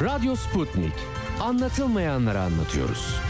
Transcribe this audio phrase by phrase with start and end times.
[0.00, 0.92] Radyo Sputnik.
[1.40, 3.20] Anlatılmayanları anlatıyoruz.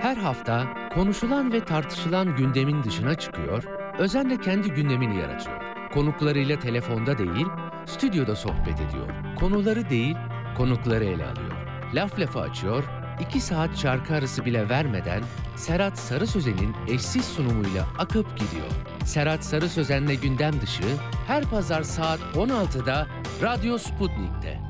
[0.00, 3.64] Her hafta konuşulan ve tartışılan gündemin dışına çıkıyor,
[3.98, 5.62] özenle kendi gündemini yaratıyor.
[5.94, 7.46] Konuklarıyla telefonda değil,
[7.86, 9.08] stüdyoda sohbet ediyor.
[9.38, 10.16] Konuları değil,
[10.56, 11.52] konukları ele alıyor.
[11.94, 12.84] Laf lafa açıyor,
[13.20, 15.22] iki saat şarkı arası bile vermeden
[15.56, 18.70] Serhat Sarı Sözen'in eşsiz sunumuyla akıp gidiyor.
[19.06, 20.82] Serhat Sarı Sözen'le gündem dışı
[21.26, 23.06] her pazar saat 16'da
[23.42, 24.65] Radyo Sputnik'te.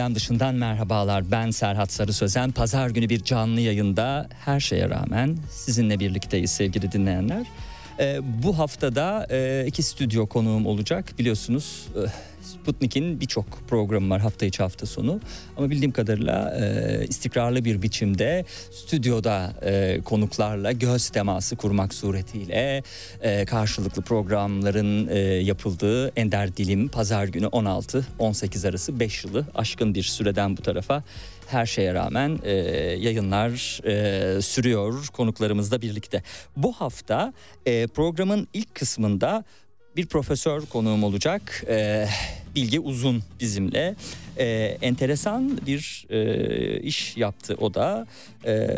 [0.00, 1.30] Gündem dışından merhabalar.
[1.30, 2.50] Ben Serhat Sarı Sözen.
[2.50, 7.46] Pazar günü bir canlı yayında her şeye rağmen sizinle birlikteyiz sevgili dinleyenler.
[7.98, 11.04] Ee, bu haftada e, iki stüdyo konuğum olacak.
[11.18, 12.00] Biliyorsunuz e,
[12.42, 15.20] Sputnik'in birçok programı var hafta içi hafta sonu.
[15.56, 22.82] Ama bildiğim kadarıyla e, istikrarlı bir biçimde stüdyoda e, konuklarla göz teması kurmak suretiyle
[23.22, 30.02] e, karşılıklı programların e, yapıldığı Ender Dilim Pazar günü 16-18 arası 5 yılı aşkın bir
[30.02, 31.02] süreden bu tarafa
[31.46, 32.52] her şeye rağmen e,
[33.00, 36.22] yayınlar e, sürüyor konuklarımızla birlikte.
[36.56, 37.32] Bu hafta
[37.66, 39.44] e, programın ilk kısmında
[39.96, 41.64] bir profesör konuğum olacak.
[41.68, 42.06] E,
[42.54, 43.94] Bilge Uzun bizimle.
[44.38, 44.44] E,
[44.82, 48.06] enteresan bir e, iş yaptı o da.
[48.44, 48.68] E,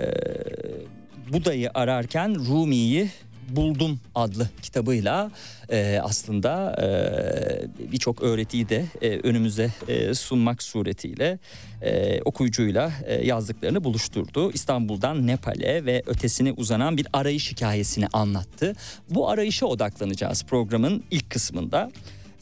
[1.33, 3.11] Buda'yı ararken Rumi'yi
[3.49, 5.31] Buldum adlı kitabıyla
[5.69, 11.39] e, aslında e, birçok öğretiyi de e, önümüze e, sunmak suretiyle
[11.83, 14.53] e, okuyucuyla e, yazdıklarını buluşturdu.
[14.53, 18.73] İstanbul'dan Nepal'e ve ötesine uzanan bir arayış hikayesini anlattı.
[19.11, 21.91] Bu arayışa odaklanacağız programın ilk kısmında.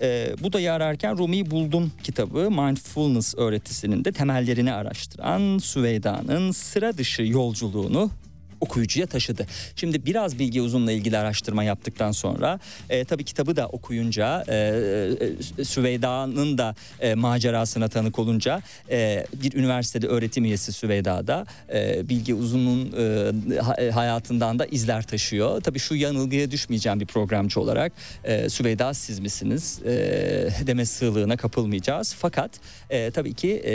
[0.01, 7.23] E, bu da yararken Rumi'yi Buldum kitabı mindfulness öğretisinin de temellerini araştıran Süveyda'nın sıra dışı
[7.23, 8.11] yolculuğunu
[8.61, 9.47] okuyucuya taşıdı.
[9.77, 12.59] Şimdi biraz bilgi uzunla ilgili araştırma yaptıktan sonra
[12.91, 14.55] e, tabii kitabı da okuyunca e,
[15.61, 22.35] e, Süveyda'nın da e, macerasına tanık olunca e, bir üniversitede öğretim üyesi Süveyda'da e, bilgi
[22.35, 22.93] uzunun
[23.79, 25.61] e, e, hayatından da izler taşıyor.
[25.61, 27.93] Tabii şu yanılgıya düşmeyeceğim bir programcı olarak
[28.25, 29.91] e, Süveyda siz misiniz e,
[30.67, 32.15] deme sığlığına kapılmayacağız.
[32.19, 32.51] Fakat
[32.91, 33.75] e, tabii ki e,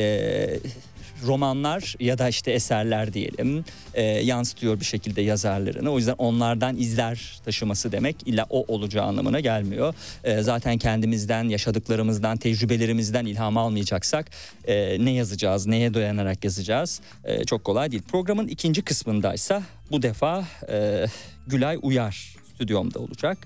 [1.26, 5.92] romanlar ya da işte eserler diyelim e, yansıtıyor bir şekilde yazarlarını.
[5.92, 9.94] O yüzden onlardan izler taşıması demek illa o olacağı anlamına gelmiyor.
[10.24, 14.32] E, zaten kendimizden, yaşadıklarımızdan, tecrübelerimizden ilham almayacaksak
[14.68, 18.04] e, ne yazacağız, neye dayanarak yazacağız e, çok kolay değil.
[18.12, 21.06] Programın ikinci kısmındaysa bu defa e,
[21.48, 23.38] Gülay Uyar stüdyomda olacak.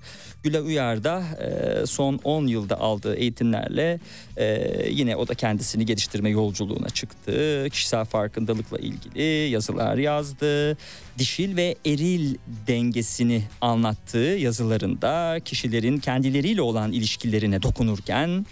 [0.44, 4.00] Güle Uyar da e, son 10 yılda aldığı eğitimlerle
[4.38, 7.68] e, yine o da kendisini geliştirme yolculuğuna çıktı.
[7.72, 10.78] Kişisel farkındalıkla ilgili yazılar yazdı.
[11.18, 12.36] Dişil ve eril
[12.68, 18.46] dengesini anlattığı yazılarında kişilerin kendileriyle olan ilişkilerine dokunurken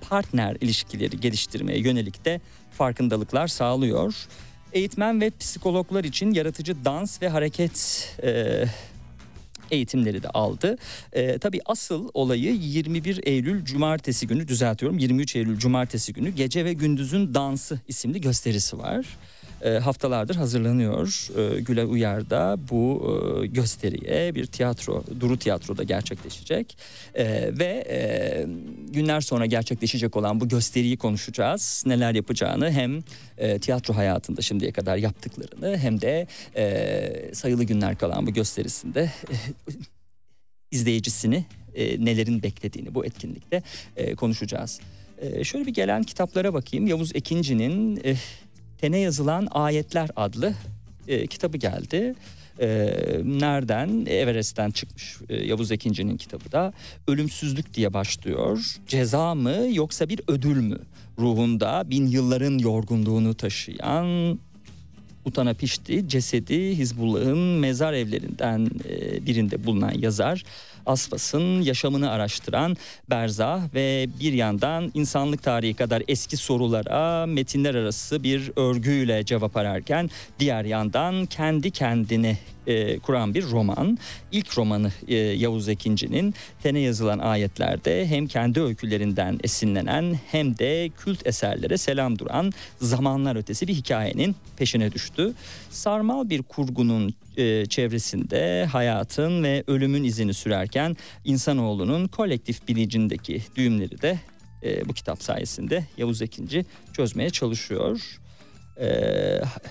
[0.00, 2.40] partner ilişkileri geliştirmeye yönelik de
[2.78, 4.14] farkındalıklar sağlıyor.
[4.72, 8.64] Eğitmen ve psikologlar için yaratıcı dans ve hareket e,
[9.74, 10.76] eğitimleri de aldı.
[11.12, 16.72] E, tabii asıl olayı 21 Eylül Cumartesi günü düzeltiyorum 23 Eylül Cumartesi günü Gece ve
[16.72, 19.06] Gündüz'ün Dansı isimli gösterisi var
[19.70, 21.28] haftalardır hazırlanıyor.
[21.38, 23.02] E, Güle Uyar'da bu
[23.42, 26.78] e, gösteriye bir tiyatro, Duru Tiyatro'da gerçekleşecek.
[27.14, 27.24] E,
[27.58, 28.46] ve e,
[28.92, 31.84] günler sonra gerçekleşecek olan bu gösteriyi konuşacağız.
[31.86, 33.02] Neler yapacağını hem
[33.38, 36.26] e, tiyatro hayatında şimdiye kadar yaptıklarını hem de
[36.56, 39.34] e, sayılı günler kalan bu gösterisinde e,
[40.70, 41.44] izleyicisini
[41.74, 43.62] e, nelerin beklediğini bu etkinlikte
[43.96, 44.80] e, konuşacağız.
[45.18, 46.86] E, şöyle bir gelen kitaplara bakayım.
[46.86, 48.14] Yavuz Ekinci'nin e,
[48.84, 50.54] Tene Yazılan Ayetler adlı
[51.08, 52.14] e, kitabı geldi.
[52.60, 52.68] E,
[53.24, 54.06] nereden?
[54.06, 56.72] Everest'ten çıkmış e, Yavuz Ekinci'nin kitabı da.
[57.08, 58.76] Ölümsüzlük diye başlıyor.
[58.86, 60.78] Ceza mı yoksa bir ödül mü?
[61.18, 64.38] Ruhunda bin yılların yorgunluğunu taşıyan
[65.24, 70.44] Utana Pişti cesedi Hizbullah'ın mezar evlerinden e, birinde bulunan yazar
[70.86, 72.76] Asfas'ın yaşamını araştıran
[73.10, 80.10] Berzah ve bir yandan insanlık tarihi kadar eski sorulara metinler arası bir örgüyle cevap ararken
[80.38, 83.98] diğer yandan kendi kendini e, kuran bir roman.
[84.32, 91.26] İlk romanı e, Yavuz Ekinci'nin tene yazılan ayetlerde hem kendi öykülerinden esinlenen hem de kült
[91.26, 95.32] eserlere selam duran zamanlar ötesi bir hikayenin peşine düştü.
[95.70, 104.18] Sarmal bir kurgunun e, çevresinde hayatın ve ölümün izini sürerken insanoğlunun kolektif bilincindeki düğümleri de
[104.62, 108.20] e, bu kitap sayesinde Yavuz Ekinci çözmeye çalışıyor.
[108.80, 108.88] E,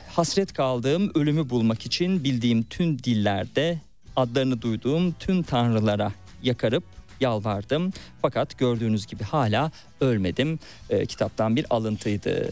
[0.10, 3.80] hasret kaldığım ölümü bulmak için bildiğim tüm dillerde
[4.16, 6.12] adlarını duyduğum tüm tanrılara
[6.44, 6.84] yakarıp
[7.20, 7.94] yalvardım.
[8.22, 9.72] Fakat gördüğünüz gibi hala
[10.02, 10.60] ölmedim.
[10.90, 12.50] E, kitaptan bir alıntıydı.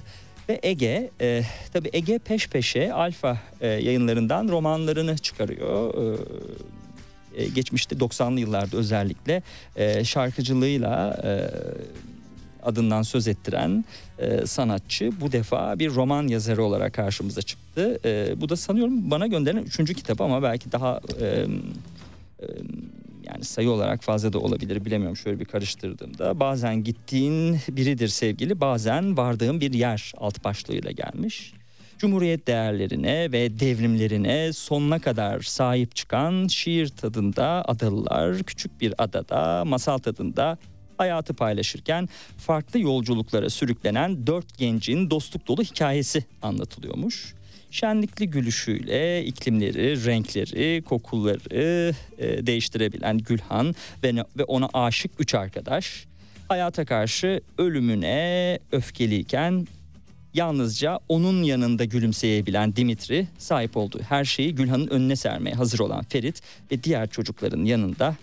[0.51, 1.43] Ve Ege, e,
[1.73, 5.93] tabii Ege peş peşe Alfa e, yayınlarından romanlarını çıkarıyor.
[7.35, 9.43] E, e geçmişte 90'lı yıllarda özellikle
[9.75, 11.31] e, şarkıcılığıyla e,
[12.63, 13.85] adından söz ettiren
[14.19, 17.99] e, sanatçı bu defa bir roman yazarı olarak karşımıza çıktı.
[18.05, 21.45] E, bu da sanıyorum bana gönderilen üçüncü kitap ama belki daha e, e,
[23.41, 26.39] yani sayı olarak fazla da olabilir bilemiyorum şöyle bir karıştırdığımda.
[26.39, 31.53] Bazen gittiğin biridir sevgili bazen vardığın bir yer alt başlığıyla gelmiş.
[31.97, 39.97] Cumhuriyet değerlerine ve devrimlerine sonuna kadar sahip çıkan şiir tadında adalılar küçük bir adada masal
[39.97, 40.57] tadında
[40.97, 47.33] hayatı paylaşırken farklı yolculuklara sürüklenen dört gencin dostluk dolu hikayesi anlatılıyormuş
[47.71, 56.05] şenlikli gülüşüyle iklimleri, renkleri, kokuları e, değiştirebilen Gülhan ve, ve ona aşık üç arkadaş
[56.47, 59.67] hayata karşı ölümüne öfkeliyken
[60.33, 66.41] yalnızca onun yanında gülümseyebilen Dimitri sahip olduğu her şeyi Gülhan'ın önüne sermeye hazır olan Ferit
[66.71, 68.15] ve diğer çocukların yanında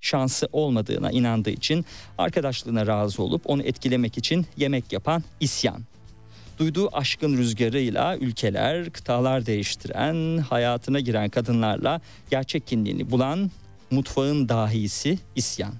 [0.00, 1.84] şansı olmadığına inandığı için
[2.18, 5.89] arkadaşlığına razı olup onu etkilemek için yemek yapan İsyan
[6.60, 12.00] Duyduğu aşkın rüzgarıyla ülkeler, kıtalar değiştiren, hayatına giren kadınlarla
[12.30, 13.50] gerçek kimliğini bulan
[13.90, 15.72] mutfağın dahisi isyan.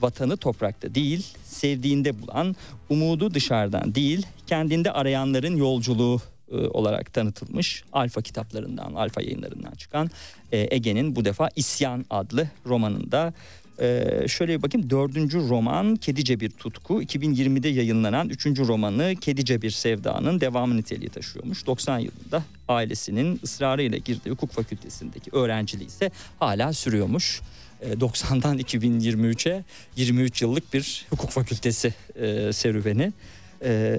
[0.00, 2.56] Vatanı toprakta değil, sevdiğinde bulan,
[2.88, 6.20] umudu dışarıdan değil, kendinde arayanların yolculuğu
[6.50, 10.10] e, olarak tanıtılmış Alfa kitaplarından, Alfa yayınlarından çıkan
[10.52, 13.32] e, Ege'nin bu defa İsyan adlı romanında
[13.80, 19.70] ee, şöyle bir bakayım dördüncü roman Kedice Bir Tutku 2020'de yayınlanan üçüncü romanı Kedice Bir
[19.70, 21.66] Sevda'nın devamı niteliği taşıyormuş.
[21.66, 27.40] 90 yılında ailesinin ısrarıyla girdiği hukuk fakültesindeki öğrenciliği ise hala sürüyormuş.
[27.82, 29.64] 90'dan 2023'e
[29.96, 33.12] 23 yıllık bir hukuk fakültesi e, serüveni.
[33.64, 33.96] E,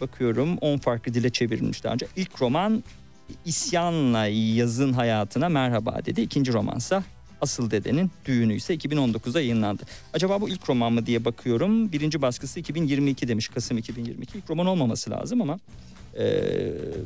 [0.00, 2.06] bakıyorum 10 farklı dile çevrilmiş daha önce.
[2.16, 2.84] İlk roman
[3.44, 6.20] isyanla yazın hayatına merhaba dedi.
[6.20, 7.04] İkinci romansa
[7.40, 9.82] Asıl Dede'nin düğünü ise 2019'da yayınlandı.
[10.12, 11.92] Acaba bu ilk roman mı diye bakıyorum.
[11.92, 14.38] Birinci baskısı 2022 demiş Kasım 2022.
[14.38, 15.58] İlk roman olmaması lazım ama
[16.18, 16.24] e,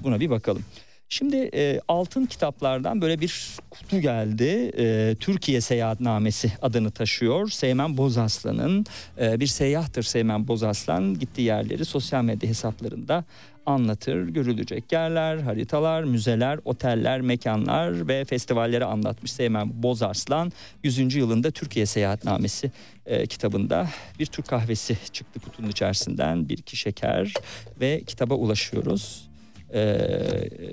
[0.04, 0.62] buna bir bakalım.
[1.08, 4.72] Şimdi e, altın kitaplardan böyle bir kutu geldi.
[4.78, 7.48] E, Türkiye Seyahatnamesi adını taşıyor.
[7.48, 8.86] Seymen Bozaslan'ın
[9.20, 11.18] e, bir seyyahtır Seymen Bozaslan.
[11.18, 13.24] Gittiği yerleri sosyal medya hesaplarında
[13.66, 14.28] anlatır.
[14.28, 20.52] Görülecek yerler, haritalar, müzeler, oteller, mekanlar ve festivalleri anlatmış Seymen Bozarslan.
[20.83, 21.14] 100.
[21.14, 22.71] yılında Türkiye Seyahatnamesi
[23.06, 26.49] e, kitabında bir Türk kahvesi çıktı kutunun içerisinden.
[26.49, 27.35] Bir iki şeker
[27.80, 29.28] ve kitaba ulaşıyoruz.
[29.75, 30.09] E,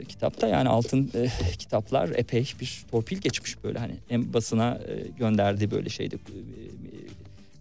[0.08, 5.72] kitapta yani altın e, kitaplar epey bir torpil geçmiş böyle hani en basına e, gönderdiği
[5.72, 6.20] böyle şeyde e,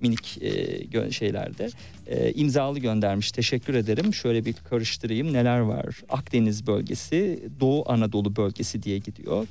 [0.00, 1.70] minik e, şeylerde
[2.06, 3.32] e, imzalı göndermiş.
[3.32, 4.14] Teşekkür ederim.
[4.14, 5.86] Şöyle bir karıştırayım neler var.
[6.08, 9.46] Akdeniz bölgesi, Doğu Anadolu bölgesi diye gidiyor.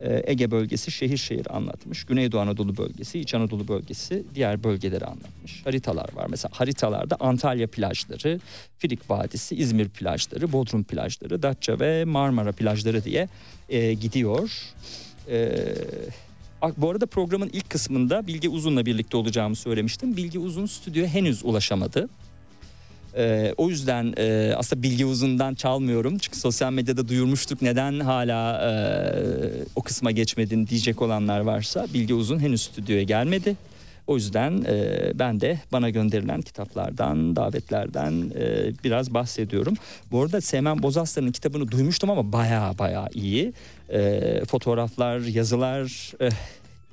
[0.00, 2.04] E, Ege bölgesi şehir şehir anlatmış.
[2.04, 5.66] Güneydoğu Anadolu bölgesi, İç Anadolu bölgesi diğer bölgeleri anlatmış.
[5.66, 6.26] Haritalar var.
[6.30, 8.40] Mesela haritalarda Antalya plajları,
[8.78, 13.28] Firik Vadisi, İzmir plajları, Bodrum plajları, Datça ve Marmara plajları diye
[13.68, 14.50] e, gidiyor.
[15.30, 15.74] Eee
[16.76, 20.16] bu arada programın ilk kısmında Bilge Uzun'la birlikte olacağımı söylemiştim.
[20.16, 22.08] Bilge Uzun stüdyoya henüz ulaşamadı.
[23.16, 26.18] Ee, o yüzden e, aslında Bilge Uzun'dan çalmıyorum.
[26.18, 28.72] Çünkü sosyal medyada duyurmuştuk neden hala e,
[29.76, 31.86] o kısma geçmedin diyecek olanlar varsa.
[31.94, 33.56] Bilge Uzun henüz stüdyoya gelmedi.
[34.06, 39.74] O yüzden e, ben de bana gönderilen kitaplardan, davetlerden e, biraz bahsediyorum.
[40.10, 43.52] Bu arada Semen Bozaslan'ın kitabını duymuştum ama baya baya iyi.
[43.92, 46.12] E, fotoğraflar, yazılar...
[46.20, 46.28] E,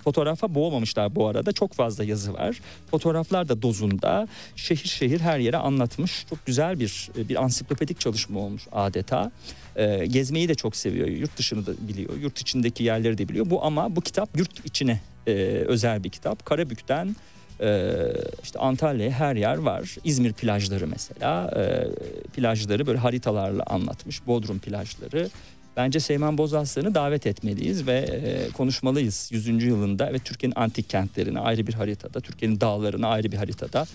[0.03, 1.51] Fotoğrafa boğmamışlar bu arada.
[1.51, 2.59] Çok fazla yazı var.
[2.91, 4.27] Fotoğraflar da dozunda.
[4.55, 6.25] Şehir şehir her yere anlatmış.
[6.29, 9.31] Çok güzel bir bir ansiklopedik çalışma olmuş adeta.
[9.75, 11.07] E, gezmeyi de çok seviyor.
[11.07, 12.17] Yurt dışını da biliyor.
[12.21, 13.49] Yurt içindeki yerleri de biliyor.
[13.49, 15.31] Bu ama bu kitap yurt içine e,
[15.67, 16.45] özel bir kitap.
[16.45, 17.15] Karabük'ten
[17.61, 17.97] e,
[18.43, 19.95] işte Antalya'ya her yer var.
[20.03, 21.51] İzmir plajları mesela.
[21.55, 21.87] E,
[22.35, 24.27] plajları böyle haritalarla anlatmış.
[24.27, 25.29] Bodrum plajları.
[25.77, 29.63] Bence Seymen Bozaslan'ı davet etmeliyiz ve e, konuşmalıyız 100.
[29.63, 33.85] yılında ve Türkiye'nin antik kentlerini ayrı bir haritada, Türkiye'nin dağlarını ayrı bir haritada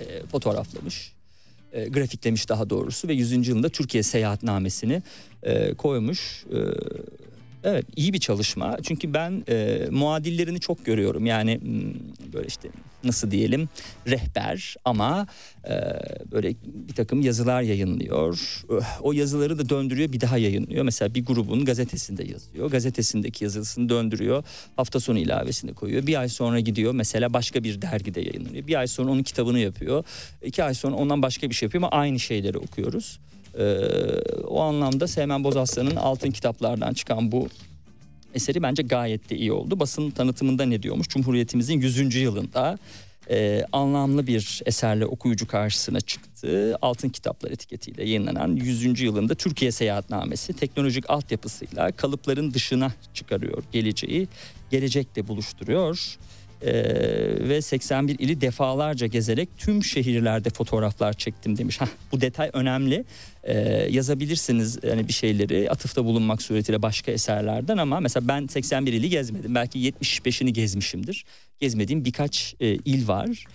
[0.00, 1.12] e, fotoğraflamış.
[1.72, 3.48] E, grafiklemiş daha doğrusu ve 100.
[3.48, 5.02] yılında Türkiye seyahatnamesini
[5.42, 6.44] e, koymuş.
[6.52, 6.58] E,
[7.64, 8.76] Evet iyi bir çalışma.
[8.82, 11.26] Çünkü ben e, muadillerini çok görüyorum.
[11.26, 12.68] Yani hmm, böyle işte
[13.04, 13.68] nasıl diyelim
[14.06, 15.26] rehber ama
[15.64, 15.74] e,
[16.32, 18.62] böyle bir takım yazılar yayınlıyor.
[19.00, 20.84] O yazıları da döndürüyor bir daha yayınlıyor.
[20.84, 22.70] Mesela bir grubun gazetesinde yazıyor.
[22.70, 24.44] Gazetesindeki yazısını döndürüyor
[24.76, 26.06] hafta sonu ilavesini koyuyor.
[26.06, 28.66] Bir ay sonra gidiyor mesela başka bir dergide yayınlanıyor.
[28.66, 30.04] Bir ay sonra onun kitabını yapıyor.
[30.42, 33.18] İki ay sonra ondan başka bir şey yapıyor ama aynı şeyleri okuyoruz.
[33.58, 33.62] Ee,
[34.46, 37.48] o anlamda Seymen Bozaslan'ın altın kitaplardan çıkan bu
[38.34, 39.80] eseri bence gayet de iyi oldu.
[39.80, 41.08] Basın tanıtımında ne diyormuş?
[41.08, 42.14] Cumhuriyetimizin 100.
[42.14, 42.78] yılında
[43.30, 46.76] e, anlamlı bir eserle okuyucu karşısına çıktı.
[46.82, 49.00] Altın Kitaplar etiketiyle yayınlanan 100.
[49.00, 54.28] yılında Türkiye Seyahatnamesi teknolojik altyapısıyla kalıpların dışına çıkarıyor geleceği.
[54.70, 56.18] Gelecekle buluşturuyor
[56.62, 56.72] e,
[57.48, 61.80] ve 81 ili defalarca gezerek tüm şehirlerde fotoğraflar çektim demiş.
[61.80, 63.04] Hah, bu detay önemli.
[63.44, 63.58] E,
[63.90, 69.54] yazabilirsiniz yani bir şeyleri atıfta bulunmak suretiyle başka eserlerden ama mesela ben 81 ili gezmedim.
[69.54, 71.24] Belki 75'ini gezmişimdir.
[71.60, 73.46] Gezmediğim birkaç e, il var.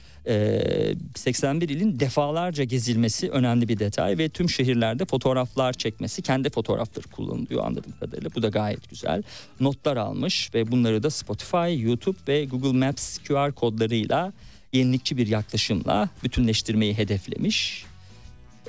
[1.15, 7.65] 81 ilin defalarca gezilmesi önemli bir detay ve tüm şehirlerde fotoğraflar çekmesi kendi fotoğrafları kullanılıyor
[7.65, 9.23] anladığım kadarıyla bu da gayet güzel
[9.59, 14.33] notlar almış ve bunları da Spotify, YouTube ve Google Maps QR kodlarıyla
[14.73, 17.85] yenilikçi bir yaklaşımla bütünleştirmeyi hedeflemiş.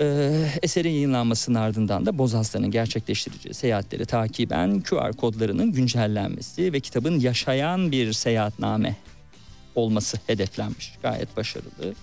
[0.01, 0.31] Ee,
[0.63, 8.13] eserin yayınlanmasının ardından da Bozarslan'ın gerçekleştireceği seyahatleri takiben QR kodlarının güncellenmesi ve kitabın yaşayan bir
[8.13, 8.97] seyahatname
[9.77, 10.93] olması hedeflenmiş.
[11.03, 11.95] Gayet başarılı.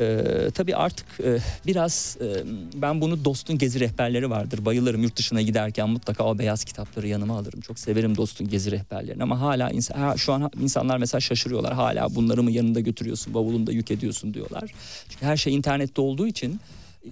[0.00, 4.64] Ee, tabii artık e, biraz e, ben bunu Dost'un gezi rehberleri vardır.
[4.64, 7.60] Bayılırım yurt dışına giderken mutlaka o beyaz kitapları yanıma alırım.
[7.60, 11.72] Çok severim Dost'un gezi rehberlerini ama hala insan, ha, şu an insanlar mesela şaşırıyorlar.
[11.72, 14.70] Hala bunları mı yanında götürüyorsun, bavulunda yük ediyorsun diyorlar.
[15.08, 16.60] Çünkü her şey internette olduğu için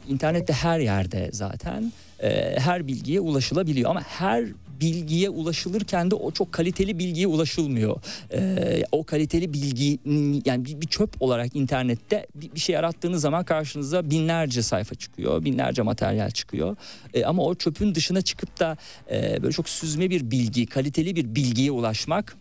[0.08, 4.44] internette her yerde zaten e, her bilgiye ulaşılabiliyor ama her
[4.82, 8.02] bilgiye ulaşılırken de o çok kaliteli bilgiye ulaşılmıyor.
[8.32, 9.98] Ee, o kaliteli bilgi
[10.44, 15.44] yani bir, bir çöp olarak internette bir, bir şey arattığınız zaman karşınıza binlerce sayfa çıkıyor,
[15.44, 16.76] binlerce materyal çıkıyor.
[17.14, 18.76] Ee, ama o çöpün dışına çıkıp da
[19.10, 22.36] e, böyle çok süzme bir bilgi, kaliteli bir bilgiye ulaşmak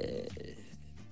[0.00, 0.04] e,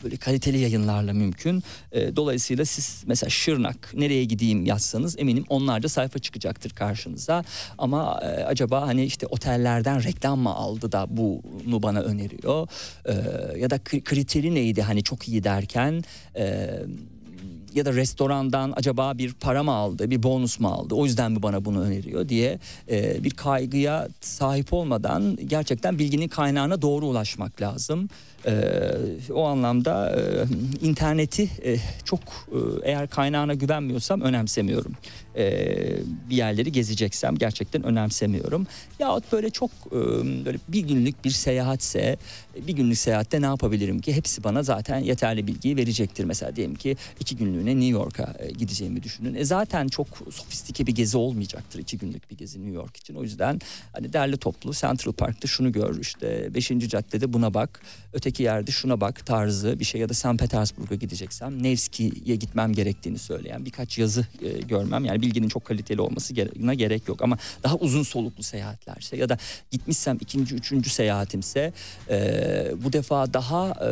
[0.05, 1.63] böyle kaliteli yayınlarla mümkün.
[1.93, 7.45] E, dolayısıyla siz mesela Şırnak nereye gideyim yazsanız eminim onlarca sayfa çıkacaktır karşınıza.
[7.79, 12.69] Ama e, acaba hani işte otellerden reklam mı aldı da bunu bana öneriyor?
[13.05, 13.13] E,
[13.59, 16.03] ya da kriteri neydi hani çok iyi derken...
[16.37, 16.71] E,
[17.75, 21.43] ya da restorandan acaba bir para mı aldı, bir bonus mu aldı, o yüzden mi
[21.43, 22.59] bana bunu öneriyor diye
[22.91, 28.09] e, bir kaygıya sahip olmadan gerçekten bilginin kaynağına doğru ulaşmak lazım.
[28.47, 30.21] Ee, o anlamda e,
[30.87, 34.93] interneti e, çok e, eğer kaynağına güvenmiyorsam önemsemiyorum.
[35.37, 35.47] E,
[36.31, 38.67] bir yerleri gezeceksem gerçekten önemsemiyorum.
[38.99, 39.97] Yahut böyle çok e,
[40.45, 42.17] böyle bir günlük bir seyahatse
[42.67, 44.13] bir günlük seyahatte ne yapabilirim ki?
[44.17, 46.25] Hepsi bana zaten yeterli bilgiyi verecektir.
[46.25, 49.35] Mesela diyelim ki iki günlüğüne New York'a e, gideceğimi düşünün.
[49.35, 53.15] E zaten çok sofistike bir gezi olmayacaktır iki günlük bir gezi New York için.
[53.15, 53.61] O yüzden
[53.93, 56.69] hani derli toplu Central Park'ta şunu gör işte 5.
[56.69, 57.81] caddede buna bak
[58.13, 60.39] öteki yerde şuna bak tarzı bir şey ya da St.
[60.39, 66.75] Petersburg'a gideceksem Nevski'ye gitmem gerektiğini söyleyen birkaç yazı e, görmem yani bilginin çok kaliteli olmasına
[66.75, 69.39] gerek yok ama daha uzun soluklu seyahatlerse ya da
[69.71, 71.73] gitmişsem ikinci üçüncü seyahatimse
[72.11, 73.91] e, bu defa daha e,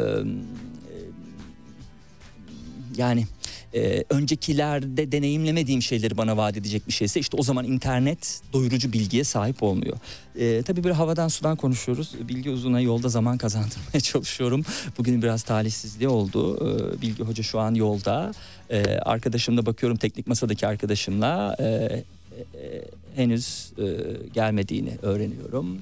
[2.98, 3.26] yani
[3.74, 9.24] e, öncekilerde deneyimlemediğim şeyleri bana vaat edecek bir şeyse işte o zaman internet doyurucu bilgiye
[9.24, 9.96] sahip olmuyor.
[10.38, 12.14] E, tabii böyle havadan sudan konuşuyoruz.
[12.28, 14.64] Bilgi uzuna yolda zaman kazandırmaya çalışıyorum.
[14.98, 16.56] Bugün biraz talihsizliği oldu.
[16.56, 18.32] E, Bilgi Hoca şu an yolda.
[18.70, 22.04] E, arkadaşımla bakıyorum teknik masadaki arkadaşımla e, e,
[23.16, 23.84] henüz e,
[24.34, 25.78] gelmediğini öğreniyorum.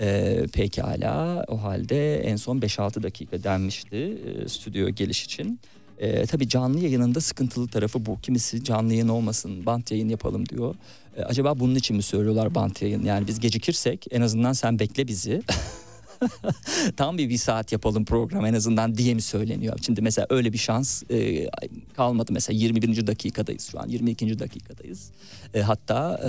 [0.00, 5.60] Ee, pekala o halde en son 5-6 dakika denmişti e, stüdyo geliş için.
[6.00, 8.20] E, tabii canlı yayınında sıkıntılı tarafı bu.
[8.20, 10.74] Kimisi canlı yayın olmasın, bant yayın yapalım diyor.
[11.16, 13.04] E, acaba bunun için mi söylüyorlar bant yayın?
[13.04, 15.42] Yani biz gecikirsek en azından sen bekle bizi.
[16.96, 19.78] tam bir bir saat yapalım program en azından diye mi söyleniyor?
[19.82, 21.50] Şimdi mesela öyle bir şans e,
[21.96, 22.32] kalmadı.
[22.32, 23.06] Mesela 21.
[23.06, 24.38] dakikadayız şu an 22.
[24.38, 25.10] dakikadayız.
[25.54, 26.20] E, hatta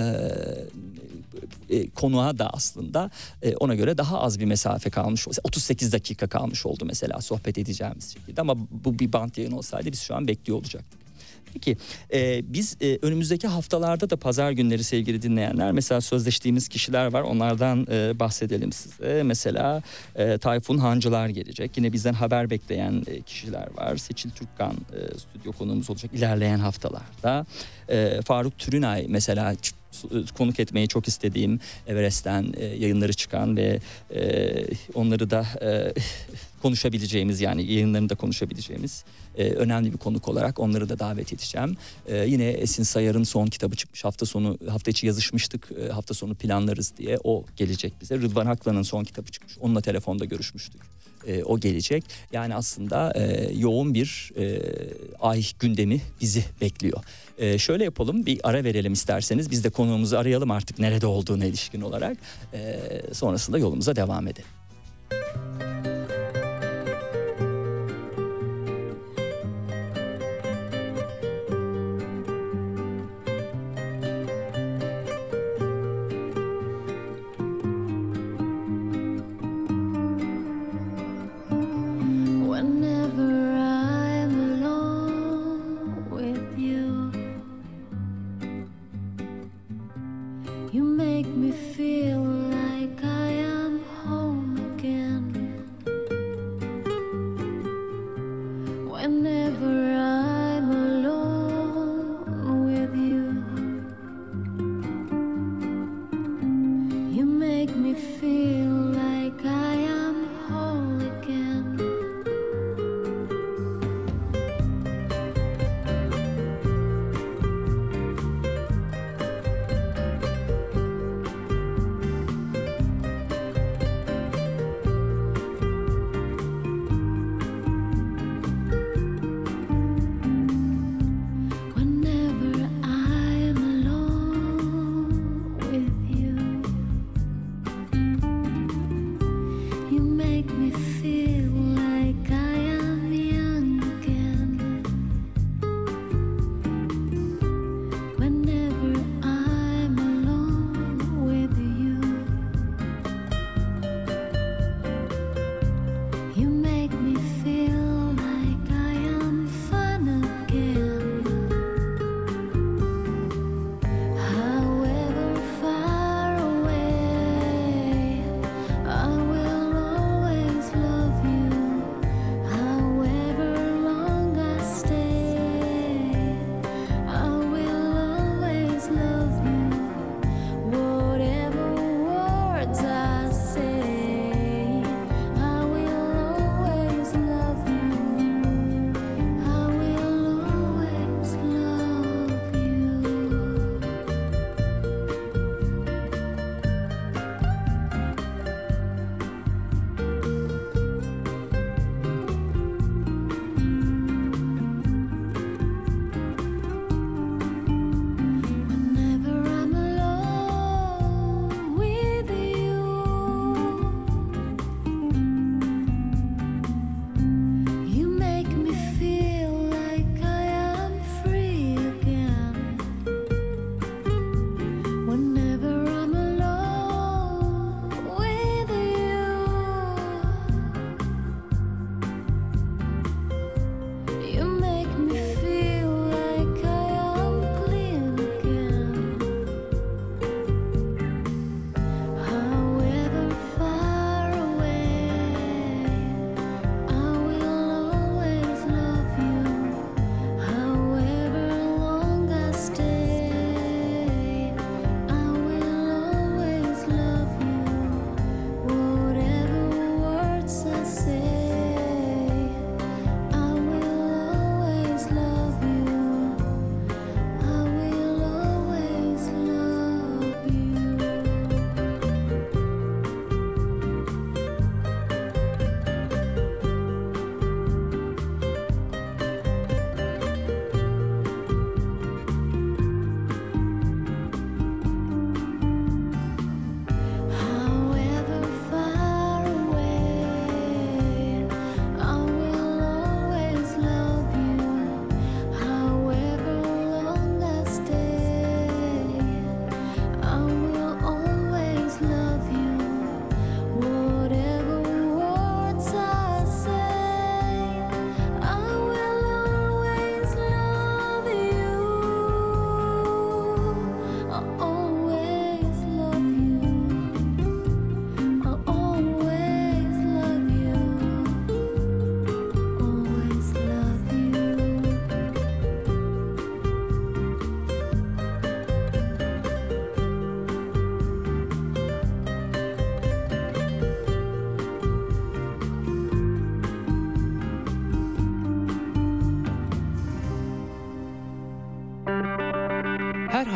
[1.70, 3.10] e, e, konuğa da aslında
[3.42, 5.28] e, ona göre daha az bir mesafe kalmış.
[5.44, 8.40] 38 dakika kalmış oldu mesela sohbet edeceğimiz şekilde.
[8.40, 11.01] Ama bu bir bant yayın olsaydı biz şu an bekliyor olacaktık.
[11.52, 11.76] Peki
[12.12, 17.86] e, biz e, önümüzdeki haftalarda da pazar günleri sevgili dinleyenler mesela sözleştiğimiz kişiler var onlardan
[17.90, 19.22] e, bahsedelim size.
[19.22, 19.82] Mesela
[20.16, 23.96] e, Tayfun Hancılar gelecek yine bizden haber bekleyen e, kişiler var.
[23.96, 27.46] Seçil Türkkan e, stüdyo konuğumuz olacak ilerleyen haftalarda.
[27.88, 29.54] E, Faruk Türünay mesela
[30.38, 33.80] konuk etmeyi çok istediğim Everest'ten e, yayınları çıkan ve
[34.14, 34.52] e,
[34.94, 35.92] onları da e,
[36.62, 39.04] konuşabileceğimiz yani yayınlarında konuşabileceğimiz
[39.38, 41.76] e, önemli bir konuk olarak onları da davet edeceğim.
[42.06, 46.34] E, yine Esin Sayar'ın son kitabı çıkmış hafta sonu hafta içi yazışmıştık e, hafta sonu
[46.34, 48.16] planlarız diye o gelecek bize.
[48.16, 50.80] Rıdvan Haklan'ın son kitabı çıkmış onunla telefonda görüşmüştük.
[51.26, 52.04] E, o gelecek.
[52.32, 54.60] Yani aslında e, yoğun bir e,
[55.20, 57.04] ay gündemi bizi bekliyor.
[57.38, 59.50] E, şöyle yapalım bir ara verelim isterseniz.
[59.50, 62.16] Biz de konuğumuzu arayalım artık nerede olduğuna ilişkin olarak.
[62.54, 62.80] E,
[63.12, 64.48] sonrasında yolumuza devam edelim.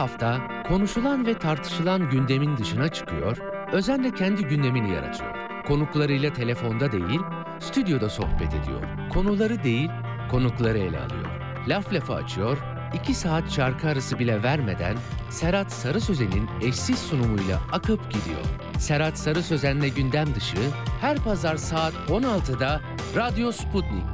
[0.07, 3.37] Hafta konuşulan ve tartışılan gündemin dışına çıkıyor,
[3.73, 5.35] özenle kendi gündemini yaratıyor.
[5.67, 7.21] Konuklarıyla telefonda değil,
[7.61, 8.83] stüdyoda sohbet ediyor.
[9.13, 9.91] Konuları değil,
[10.31, 11.27] konukları ele alıyor.
[11.69, 12.59] Laf lafı açıyor,
[12.95, 14.97] iki saat şarkı arası bile vermeden
[15.31, 18.45] Serhat Sarı Sözen'in eşsiz sunumuyla akıp gidiyor.
[18.79, 22.81] Serhat Sarı Sözen'le gündem dışı her pazar saat 16'da
[23.17, 24.06] Radyo Sputnik'te.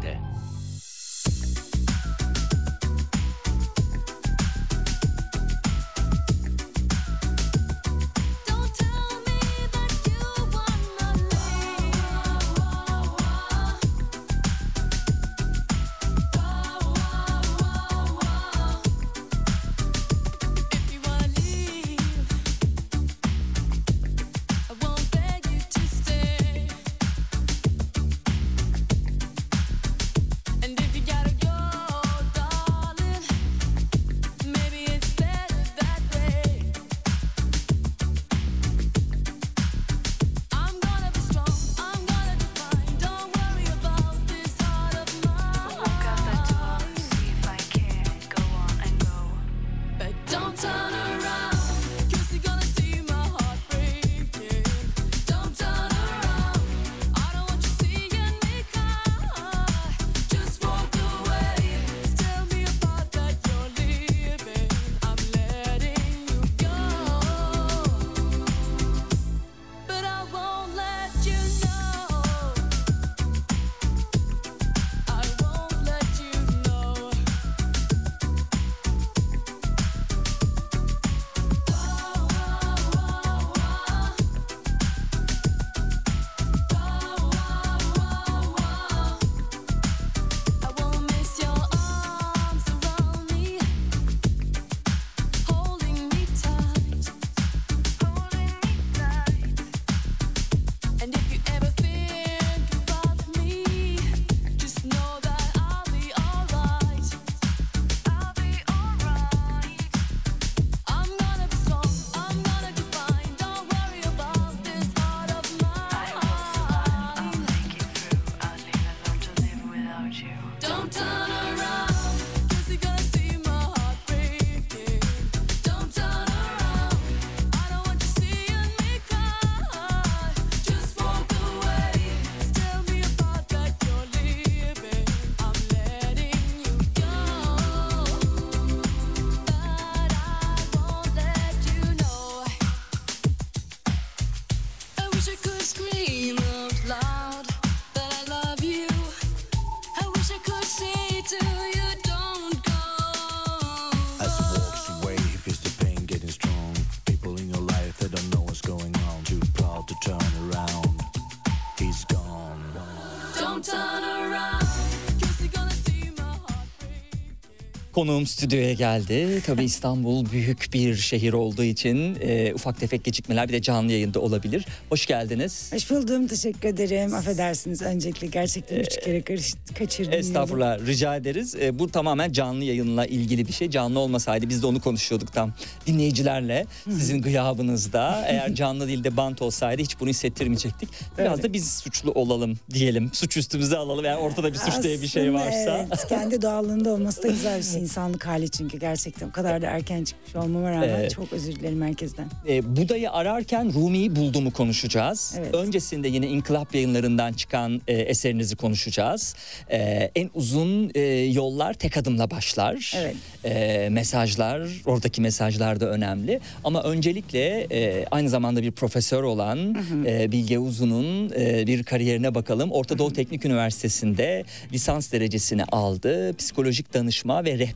[167.92, 169.42] Konuğum stüdyoya geldi.
[169.46, 174.20] Tabii İstanbul büyük bir şehir olduğu için e, ufak tefek gecikmeler bir de canlı yayında
[174.20, 174.66] olabilir.
[174.88, 175.72] Hoş geldiniz.
[175.72, 176.26] Hoş buldum.
[176.26, 177.14] Teşekkür ederim.
[177.14, 180.12] Affedersiniz öncelikle gerçekten üç kere karış, kaçırdım.
[180.12, 181.54] Estağfurullah rica ederiz.
[181.54, 183.70] E, bu tamamen canlı yayınla ilgili bir şey.
[183.70, 185.52] Canlı olmasaydı biz de onu konuşuyorduk tam
[185.86, 186.66] dinleyicilerle.
[186.84, 190.88] Sizin gıyabınızda eğer canlı değil de bant olsaydı hiç bunu hissettirmeyecektik.
[191.18, 191.42] Biraz Öyle.
[191.42, 193.10] da biz suçlu olalım diyelim.
[193.12, 194.04] Suç üstümüze alalım.
[194.04, 195.86] Yani ortada bir suç diye bir şey Aslında varsa.
[195.88, 197.82] Evet, kendi doğallığında olması da güzel bir şey.
[197.92, 199.28] İnsanlık hali çünkü gerçekten.
[199.28, 201.14] O kadar da erken çıkmış olmama rağmen Evet.
[201.14, 202.26] çok özür dilerim herkesten.
[202.48, 205.34] E, Buda'yı ararken Rumi'yi bulduğumu konuşacağız.
[205.38, 205.54] Evet.
[205.54, 209.34] Öncesinde yine İnkılap yayınlarından çıkan e, eserinizi konuşacağız.
[209.70, 209.78] E,
[210.14, 212.94] en uzun e, yollar tek adımla başlar.
[212.96, 213.16] Evet.
[213.44, 216.40] E, mesajlar, oradaki mesajlar da önemli.
[216.64, 219.76] Ama öncelikle e, aynı zamanda bir profesör olan
[220.06, 222.72] e, Bilge Uzun'un e, bir kariyerine bakalım.
[222.72, 226.36] Orta Doğu Teknik Üniversitesi'nde lisans derecesini aldı.
[226.36, 227.71] Psikolojik danışma ve rehberlik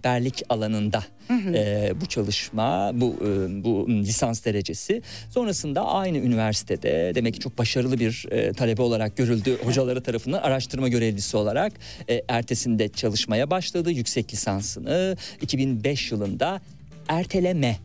[0.49, 5.03] alanında e, bu çalışma, bu e, bu lisans derecesi.
[5.31, 10.89] Sonrasında aynı üniversitede demek ki çok başarılı bir e, talebe olarak görüldü hocaları tarafından araştırma
[10.89, 11.73] görevlisi olarak
[12.09, 13.91] e, ertesinde çalışmaya başladı.
[13.91, 16.61] Yüksek lisansını 2005 yılında
[17.09, 17.77] erteleme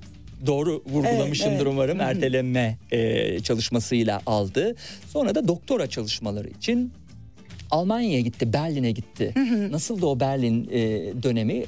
[0.46, 1.74] doğru vurgulamışımdır Evet, evet.
[1.74, 4.76] umarım erteleme e, çalışmasıyla aldı.
[5.14, 6.92] Sonra da doktora çalışmaları için
[7.72, 9.34] Almanya'ya gitti, Berlin'e gitti.
[9.72, 10.80] Nasıldı o Berlin e,
[11.24, 11.64] dönemi?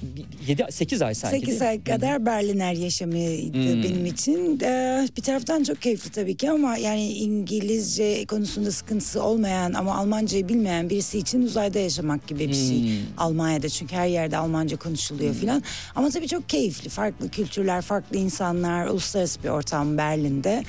[0.48, 1.68] 7-8 ay sanki 8 değil mi?
[1.68, 3.84] ay kadar Berliner yaşamıydı Hmm.
[3.84, 4.60] benim için.
[4.64, 10.50] Ee, bir taraftan çok keyifli tabii ki ama yani İngilizce konusunda sıkıntısı olmayan ama Almancayı
[10.50, 12.82] bilmeyen birisi için uzayda yaşamak gibi bir şey.
[12.82, 12.90] Hmm.
[13.18, 15.64] Almanya'da çünkü her yerde Almanca konuşuluyor filan.
[15.96, 16.90] Ama tabii çok keyifli.
[16.90, 20.64] Farklı kültürler, farklı insanlar, uluslararası bir ortam Berlin'de.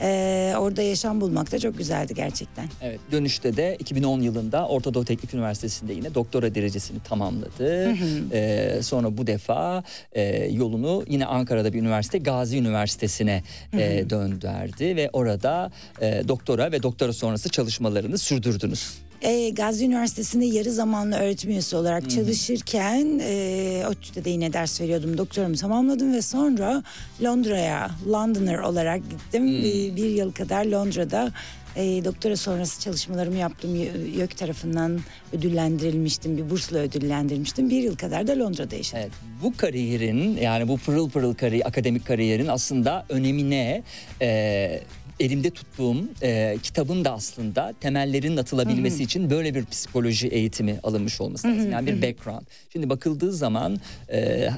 [0.00, 2.66] Ee, orada yaşam bulmak da çok güzeldi gerçekten.
[2.82, 7.94] Evet, dönüşte de 2010 yılında Orta Doğu Teknik Üniversitesi'nde yine doktora derecesini tamamladı.
[8.32, 9.82] Ee, sonra bu defa
[10.12, 16.82] e, yolunu yine Ankara'da bir üniversite Gazi Üniversitesi'ne e, döndürdü ve orada e, doktora ve
[16.82, 19.07] doktora sonrası çalışmalarını sürdürdünüz.
[19.22, 25.18] E, Gazi Üniversitesi'nde yarı zamanlı öğretim üyesi olarak çalışırken e, ODTÜ'de de yine ders veriyordum.
[25.18, 26.82] Doktoramı tamamladım ve sonra
[27.22, 29.46] Londra'ya Londoner olarak gittim.
[29.46, 31.32] Bir, bir yıl kadar Londra'da
[31.76, 33.74] e, doktora sonrası çalışmalarımı yaptım.
[34.16, 35.00] YÖK tarafından
[35.32, 36.36] ödüllendirilmiştim.
[36.36, 37.70] Bir bursla ödüllendirilmiştim.
[37.70, 39.02] Bir yıl kadar da Londra'da yaşadım.
[39.02, 43.82] Evet, bu kariyerin yani bu pırıl pırıl kariyer, akademik kariyerin aslında önemine
[44.22, 44.80] e,
[45.20, 51.48] elimde tuttuğum e, kitabın da aslında temellerin atılabilmesi için böyle bir psikoloji eğitimi alınmış olması
[51.48, 51.70] lazım.
[51.72, 52.42] Yani bir background.
[52.72, 53.80] Şimdi bakıldığı zaman
[54.12, 54.48] e,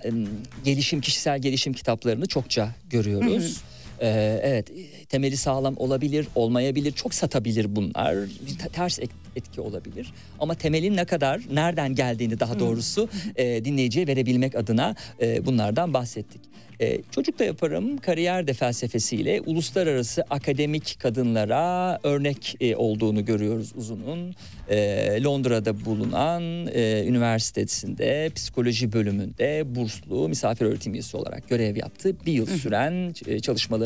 [0.64, 3.60] gelişim kişisel gelişim kitaplarını çokça görüyoruz.
[4.02, 4.72] Ee, evet
[5.08, 10.96] temeli sağlam olabilir olmayabilir çok satabilir bunlar bir te- ters et- etki olabilir ama temelin
[10.96, 16.40] ne kadar nereden geldiğini daha doğrusu e, dinleyiciye verebilmek adına e, bunlardan bahsettik.
[16.80, 24.34] E, çocuk da yaparım kariyer de felsefesiyle uluslararası akademik kadınlara örnek e, olduğunu görüyoruz uzunun.
[24.68, 32.16] E, Londra'da bulunan e, üniversitesinde psikoloji bölümünde burslu misafir öğretim üyesi olarak görev yaptı.
[32.26, 33.40] Bir yıl süren e,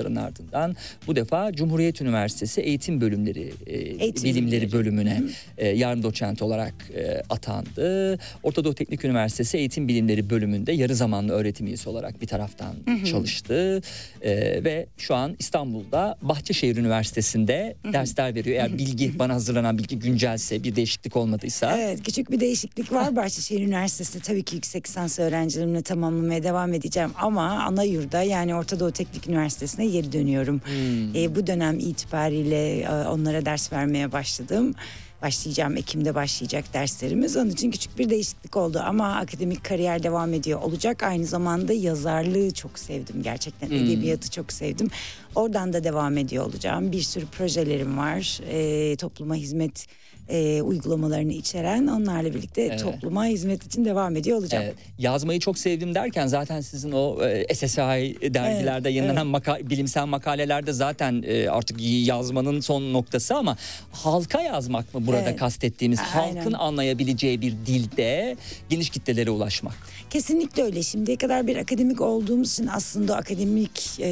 [0.04, 5.22] çalışmaların ardından bu defa Cumhuriyet Üniversitesi Eğitim Bölümleri e, Eğitim Bilimleri bölümüne
[5.58, 8.18] e, yardım doçent olarak e, atandı.
[8.42, 12.74] Orta Doğu Teknik Üniversitesi Eğitim Bilimleri bölümünde yarı zamanlı öğretim üyesi olarak bir taraftan
[13.10, 13.82] çalıştı.
[14.22, 18.56] E, ve şu an İstanbul'da Bahçeşehir Üniversitesi'nde dersler veriyor.
[18.56, 21.78] Eğer bilgi bana hazırlanan bilgi güncelse bir değişiklik olmadıysa.
[21.78, 23.16] Evet küçük bir değişiklik var.
[23.16, 27.10] Bahçeşehir Üniversitesi'nde tabii ki yüksek lisans öğrencilerimle tamamlamaya devam edeceğim.
[27.18, 30.60] Ama ana yurda yani Orta Doğu Teknik Üniversitesi'ne geri dönüyorum.
[31.14, 34.74] E, bu dönem itibariyle e, onlara ders vermeye başladım.
[35.22, 37.36] Başlayacağım Ekim'de başlayacak derslerimiz.
[37.36, 41.02] Onun için küçük bir değişiklik oldu ama akademik kariyer devam ediyor olacak.
[41.02, 43.70] Aynı zamanda yazarlığı çok sevdim gerçekten.
[43.70, 44.90] Edebiyatı çok sevdim.
[45.34, 46.92] Oradan da devam ediyor olacağım.
[46.92, 48.40] Bir sürü projelerim var.
[48.50, 49.86] E, topluma hizmet
[50.28, 52.80] e, uygulamalarını içeren onlarla birlikte Evet.
[52.82, 54.64] topluma hizmet için devam ediyor olacağım.
[54.66, 57.78] Evet, yazmayı çok sevdim derken zaten sizin o e, SSI
[58.34, 63.56] dergilerde Evet, yayınlanan maka- bilimsel makalelerde zaten e, artık yazmanın son noktası ama
[63.92, 65.38] halka yazmak mı burada Evet.
[65.38, 66.36] kastettiğimiz Aynen.
[66.36, 68.36] halkın anlayabileceği bir dilde
[68.70, 69.74] geniş kitlelere ulaşmak.
[70.14, 70.82] Kesinlikle öyle.
[70.82, 74.08] Şimdiye kadar bir akademik olduğumuz için aslında akademik e,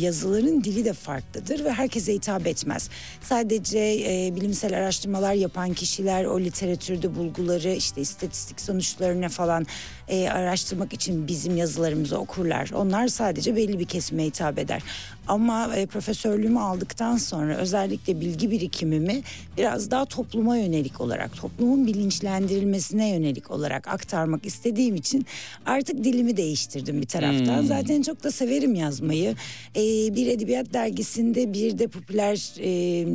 [0.00, 2.90] yazıların dili de farklıdır ve herkese hitap etmez.
[3.22, 9.66] Sadece e, bilimsel araştırmalar yapan kişiler o literatürde bulguları işte istatistik sonuçlarını falan
[10.08, 12.70] e, araştırmak için bizim yazılarımızı okurlar.
[12.74, 14.82] Onlar sadece belli bir kesime hitap eder.
[15.28, 19.22] Ama e, profesörlüğümü aldıktan sonra özellikle bilgi birikimimi
[19.56, 25.26] biraz daha topluma yönelik olarak, toplumun bilinçlendirilmesine yönelik olarak aktarmak istediğim için
[25.66, 27.62] artık dilimi değiştirdim bir taraftan.
[27.62, 29.34] Zaten çok da severim yazmayı.
[29.76, 29.82] E,
[30.14, 33.06] bir edebiyat dergisinde bir de popüler e,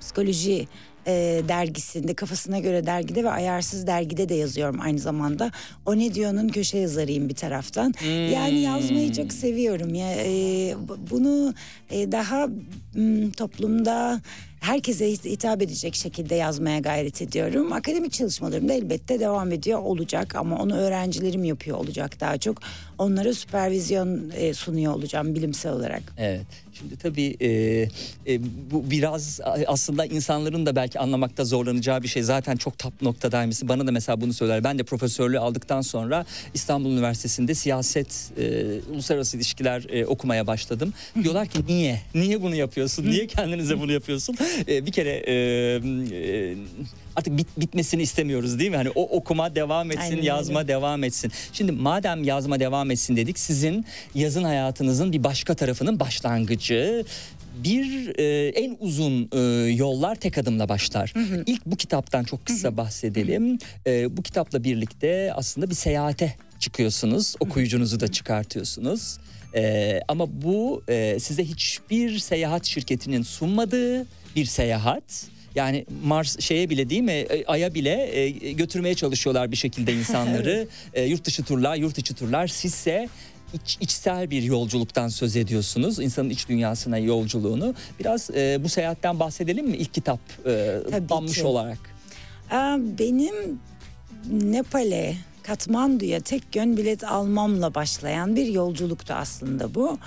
[0.00, 0.68] psikoloji
[1.06, 5.50] e, dergisinde kafasına göre dergide ve ayarsız dergide de yazıyorum aynı zamanda.
[5.86, 7.94] O ne diyor'nun köşe yazarıyım bir taraftan.
[8.32, 10.12] Yani yazmayı çok seviyorum ya.
[10.16, 11.54] e, bu- bunu
[11.90, 12.48] e, daha
[12.94, 14.20] m, toplumda
[14.60, 17.72] herkese hit- hitap edecek şekilde yazmaya gayret ediyorum.
[17.72, 22.58] Akademik çalışmalarım da elbette devam ediyor olacak ama onu öğrencilerim yapıyor olacak daha çok.
[22.98, 26.02] Onlara süpervizyon e, sunuyor olacağım bilimsel olarak.
[26.18, 26.46] Evet.
[26.78, 27.48] Şimdi tabii e,
[28.26, 32.22] e, bu biraz aslında insanların da belki anlamakta zorlanacağı bir şey.
[32.22, 33.68] Zaten çok tap noktadaymışsın.
[33.68, 34.64] Bana da mesela bunu söyler.
[34.64, 40.94] Ben de profesörlüğü aldıktan sonra İstanbul Üniversitesi'nde siyaset, e, uluslararası ilişkiler e, okumaya başladım.
[41.22, 42.00] Diyorlar ki niye?
[42.14, 43.04] Niye bunu yapıyorsun?
[43.04, 44.36] Niye kendinize bunu yapıyorsun?
[44.68, 46.56] E, bir kere e, e,
[47.16, 48.76] artık bit, bitmesini istemiyoruz değil mi?
[48.76, 50.26] Hani o okuma devam etsin, Aynen öyle.
[50.26, 51.32] yazma devam etsin.
[51.52, 57.04] Şimdi madem yazma devam etsin dedik sizin yazın hayatınızın bir başka tarafının başlangıcı
[57.64, 59.38] bir e, en uzun e,
[59.72, 61.14] yollar tek adımla başlar.
[61.46, 63.58] İlk bu kitaptan çok kısa bahsedelim.
[63.86, 67.34] E, bu kitapla birlikte aslında bir seyahate çıkıyorsunuz.
[67.40, 69.18] Okuyucunuzu da çıkartıyorsunuz.
[69.54, 75.26] E, ama bu e, size hiçbir seyahat şirketinin sunmadığı bir seyahat.
[75.56, 80.68] Yani Mars şeye bile değil mi e, Ay'a bile e, götürmeye çalışıyorlar bir şekilde insanları.
[80.94, 82.46] E, yurt dışı turlar, yurt içi turlar.
[82.46, 83.08] Sizse
[83.54, 85.98] iç, içsel bir yolculuktan söz ediyorsunuz.
[86.00, 87.74] İnsanın iç dünyasına yolculuğunu.
[88.00, 89.76] Biraz e, bu seyahatten bahsedelim mi?
[89.76, 91.44] İlk kitap e, Tabii banmış ki.
[91.44, 91.78] olarak.
[92.50, 93.34] Aa, Benim
[94.30, 95.14] Nepal'e,
[95.46, 99.98] Katmandu'ya tek yön bilet almamla başlayan bir yolculuktu aslında bu.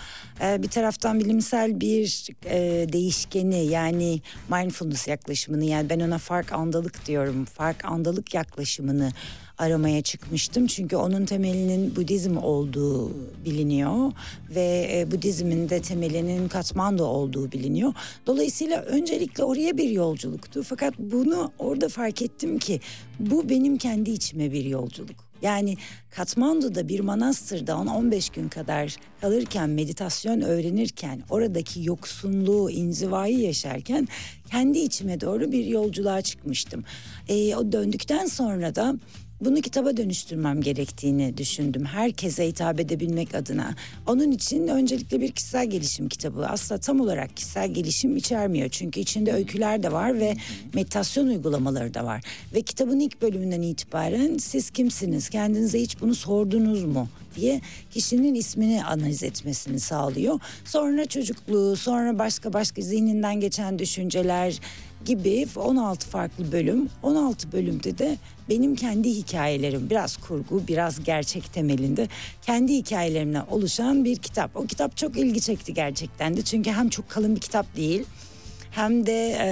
[0.42, 7.06] Ee, bir taraftan bilimsel bir e, değişkeni yani mindfulness yaklaşımını yani ben ona fark andalık
[7.06, 7.46] diyorum.
[7.46, 9.12] Fark andalık yaklaşımını
[9.58, 10.68] aramaya çıkmıştım.
[10.68, 13.12] Çünkü onun temelinin Budizm olduğu
[13.46, 14.12] biliniyor
[14.50, 17.94] ve e, Budizmin de temelinin Katmandu olduğu biliniyor.
[18.28, 20.64] Dolayısıyla öncelikle oraya bir yolculuktu.
[20.64, 22.80] Fakat bunu orada fark ettim ki
[23.20, 25.29] bu benim kendi içime bir yolculuk.
[25.42, 25.78] Yani
[26.10, 34.08] Katmandu'da bir manastırda 10-15 gün kadar kalırken, meditasyon öğrenirken, oradaki yoksunluğu, inzivayı yaşarken
[34.52, 36.84] kendi içime doğru bir yolculuğa çıkmıştım.
[37.28, 38.96] Ee, o döndükten sonra da
[39.42, 41.86] bunu kitaba dönüştürmem gerektiğini düşündüm.
[41.86, 43.76] Herkese hitap edebilmek adına.
[44.08, 46.48] Onun için öncelikle bir kişisel gelişim kitabı.
[46.48, 48.70] Aslında tam olarak kişisel gelişim içermiyor.
[48.70, 50.36] Çünkü içinde öyküler de var ve
[50.74, 52.24] meditasyon uygulamaları da var.
[52.54, 55.30] Ve kitabın ilk bölümünden itibaren siz kimsiniz?
[55.30, 57.10] Kendinize hiç bunu sordunuz mu?
[57.36, 60.40] diye kişinin ismini analiz etmesini sağlıyor.
[60.66, 64.60] Sonra çocukluğu, sonra başka başka zihninden geçen düşünceler
[65.06, 66.90] gibi 16 farklı bölüm.
[67.04, 68.18] 16 bölümde de
[68.50, 72.08] benim kendi hikayelerim biraz kurgu biraz gerçek temelinde
[72.42, 74.56] kendi hikayelerimden oluşan bir kitap.
[74.56, 78.04] O kitap çok ilgi çekti gerçekten de çünkü hem çok kalın bir kitap değil
[78.72, 79.50] hem de e,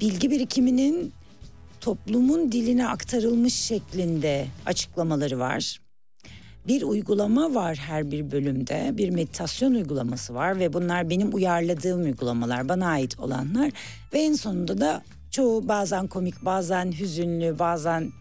[0.00, 1.12] bilgi birikiminin
[1.80, 5.80] toplumun diline aktarılmış şeklinde açıklamaları var.
[6.66, 8.90] Bir uygulama var her bir bölümde.
[8.92, 13.70] Bir meditasyon uygulaması var ve bunlar benim uyarladığım uygulamalar, bana ait olanlar.
[14.12, 18.12] Ve en sonunda da çoğu bazen komik, bazen hüzünlü, bazen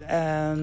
[0.00, 0.54] eee,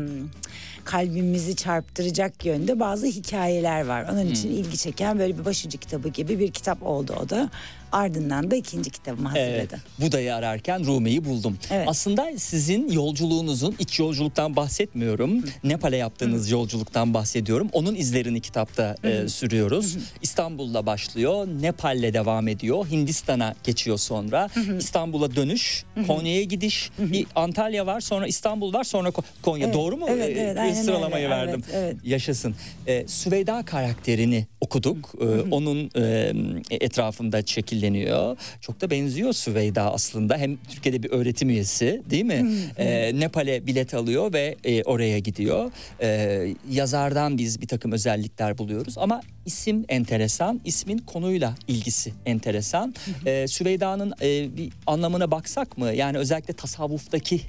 [0.85, 4.05] kalbimizi çarptıracak yönde bazı hikayeler var.
[4.11, 7.49] Onun için ilgi çeken böyle bir başucu kitabı gibi bir kitap oldu o da.
[7.91, 9.79] Ardından da ikinci kitabımı Evet, hazırladım.
[9.99, 11.57] Buda'yı ararken Rumi'yi buldum.
[11.71, 11.87] Evet.
[11.89, 15.43] Aslında sizin yolculuğunuzun iç yolculuktan bahsetmiyorum.
[15.63, 17.69] Nepal'e yaptığınız yolculuktan bahsediyorum.
[17.73, 19.97] Onun izlerini kitapta e, sürüyoruz.
[20.21, 22.87] İstanbul'la başlıyor, Nepal'le devam ediyor.
[22.87, 24.49] Hindistan'a geçiyor sonra.
[24.79, 26.89] İstanbul'a dönüş, Konya'ya gidiş.
[26.99, 29.65] Bir Antalya var, sonra İstanbul var, sonra Ko- Konya.
[29.65, 30.05] Evet, Doğru mu?
[30.09, 31.35] evet, E, evet, aynen sıralamayı öyle.
[31.35, 31.63] verdim.
[31.73, 31.95] Evet, evet.
[32.03, 32.55] Yaşasın.
[32.87, 35.13] E, Süveyda karakterini okuduk.
[35.21, 36.33] E, onun e,
[36.71, 37.41] etrafında
[37.77, 38.37] şekilleniyor.
[38.61, 40.37] Çok da benziyor Süveyda aslında.
[40.37, 42.45] Hem Türkiye'de bir öğretim üyesi değil mi?
[42.77, 45.71] E, Nepal'e bilet alıyor ve e, oraya gidiyor.
[46.01, 50.61] E, yazardan biz bir takım özellikler buluyoruz ama isim enteresan.
[50.65, 52.93] İsmin konuyla ilgisi enteresan.
[53.25, 55.93] E, Süveyda'nın e, bir anlamına baksak mı?
[55.93, 57.41] Yani özellikle tasavvuftaki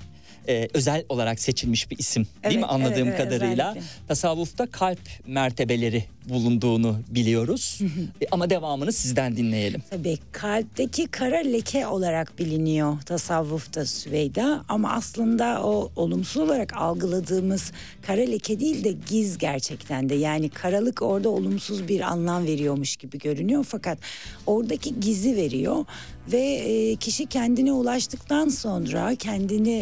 [0.49, 3.71] e, özel olarak seçilmiş bir isim değil mi Evet, anladığım evet, evet, kadarıyla?
[3.71, 3.89] özellikle.
[4.09, 7.79] Tasavvufta kalp mertebeleri bulunduğunu biliyoruz.
[8.21, 9.83] E, Ama devamını sizden dinleyelim.
[9.91, 14.65] Tabii kalpteki kara leke olarak biliniyor tasavvufta Süveyda.
[14.69, 17.73] Ama aslında o olumsuz olarak algıladığımız
[18.03, 20.15] kara leke değil de giz gerçekten de.
[20.15, 23.65] Yani karalık orada olumsuz bir anlam veriyormuş gibi görünüyor.
[23.69, 23.99] Fakat
[24.47, 25.85] oradaki gizi veriyor.
[26.33, 29.73] Ve e, kişi kendine ulaştıktan sonra kendini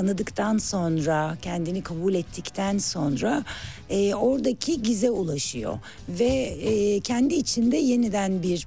[0.00, 3.44] tanıdıktan sonra, kendini kabul ettikten sonra
[3.90, 5.78] e, oradaki gize ulaşıyor
[6.08, 8.66] ve e, kendi içinde yeniden bir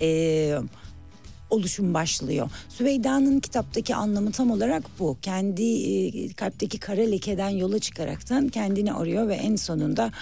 [0.00, 0.58] e,
[1.50, 2.50] oluşum başlıyor.
[2.68, 5.16] Süveyda'nın kitaptaki anlamı tam olarak bu.
[5.22, 10.12] Kendi e, kalpteki kara lekeden yola çıkaraktan kendini arıyor ve en sonunda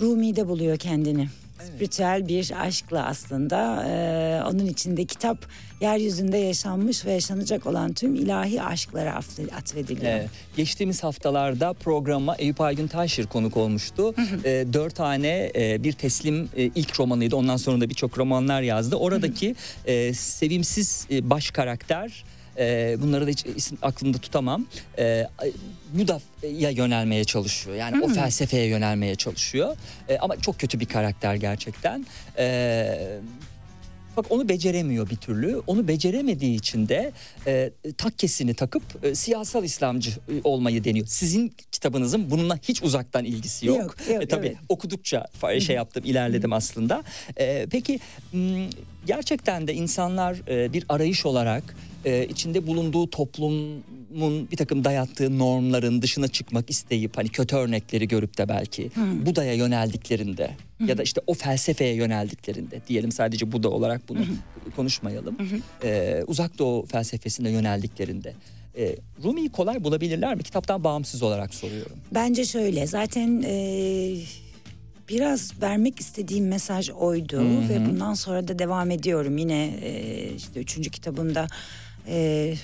[0.00, 1.28] Rumi'de buluyor kendini.
[1.62, 5.46] Spiritüel bir aşkla aslında e, onun içinde kitap
[5.80, 9.14] yeryüzünde yaşanmış ve yaşanacak olan tüm ilahi aşklara
[9.56, 10.12] atfediliyor.
[10.12, 14.14] Ee, geçtiğimiz haftalarda programa Eyüp Aygün Taşir konuk olmuştu.
[14.44, 17.36] Ee, dört tane e, bir teslim e, ilk romanıydı.
[17.36, 18.96] Ondan sonra da birçok romanlar yazdı.
[18.96, 22.24] Oradaki e, sevimsiz e, baş karakter
[22.58, 24.66] e, bunları da hiç isim aklımda tutamam.
[24.98, 25.26] E,
[25.92, 27.76] Buda'ya yönelmeye çalışıyor.
[27.76, 29.76] Yani o felsefeye yönelmeye çalışıyor.
[30.08, 32.06] E, ama çok kötü bir karakter gerçekten.
[32.38, 33.18] E,
[34.16, 35.62] Bak onu beceremiyor bir türlü.
[35.66, 37.12] Onu beceremediği için de
[37.46, 41.06] e, takkesini takıp e, siyasal İslamcı e, olmayı deniyor.
[41.06, 43.78] Sizin kitabınızın bununla hiç uzaktan ilgisi yok.
[43.78, 44.56] Yok, yok, E, tabii evet.
[44.68, 45.26] okudukça
[45.60, 47.02] şey yaptım, ilerledim aslında.
[47.36, 48.00] E, peki
[49.06, 53.84] gerçekten de insanlar e, bir arayış olarak e, içinde bulunduğu toplumun
[54.50, 58.90] bir takım dayattığı normların dışına çıkmak isteyip hani kötü örnekleri görüp de belki
[59.26, 60.50] Buda'ya yöneldiklerinde
[60.86, 64.18] ya da işte o felsefeye yöneldiklerinde diyelim sadece Buda olarak bunu
[64.76, 65.36] konuşmayalım.
[65.84, 68.34] E, uzak doğu felsefesine yöneldiklerinde
[68.78, 70.42] e, Rumi'yi kolay bulabilirler mi?
[70.42, 71.96] Kitaptan bağımsız olarak soruyorum.
[72.14, 74.16] Bence şöyle zaten e,
[75.08, 79.38] biraz vermek istediğim mesaj oydu ve bundan sonra da devam ediyorum.
[79.38, 81.46] Yine e, işte üçüncü kitabımda
[82.06, 82.54] e,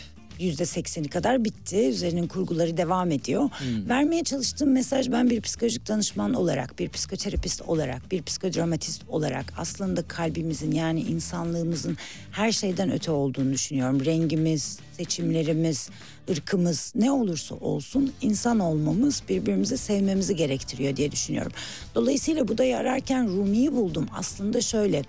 [0.41, 1.77] yüzde sekseni kadar bitti.
[1.77, 3.51] Üzerinin kurguları devam ediyor.
[3.89, 10.03] Vermeye çalıştığım mesaj ben bir psikolojik danışman olarak, bir psikoterapist olarak, bir psikodramatist olarak aslında
[10.03, 11.97] kalbimizin yani insanlığımızın
[12.33, 14.05] her şeyden öte olduğunu düşünüyorum.
[14.05, 15.91] Rengimiz, seçimlerimiz,
[16.31, 21.53] ırkımız ne olursa olsun insan olmamız birbirimizi sevmemizi gerektiriyor diye düşünüyorum.
[21.95, 24.09] Dolayısıyla Buda'yı ararken Rumi'yi buldum.
[24.17, 25.03] Aslında şöyle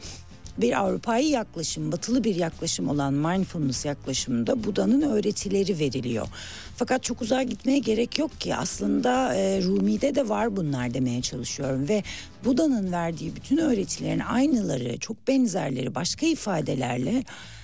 [0.58, 6.28] bir Avrupa'yı yaklaşım, batılı bir yaklaşım olan mindfulness yaklaşımında Buda'nın öğretileri veriliyor.
[6.76, 11.90] Fakat çok uzağa gitmeye gerek yok ki aslında e, Rumi'de de var bunlar demeye çalışıyorum
[11.90, 12.04] ve
[12.46, 17.24] Buda'nın verdiği bütün öğretilerin aynıları, çok benzerleri başka ifadelerle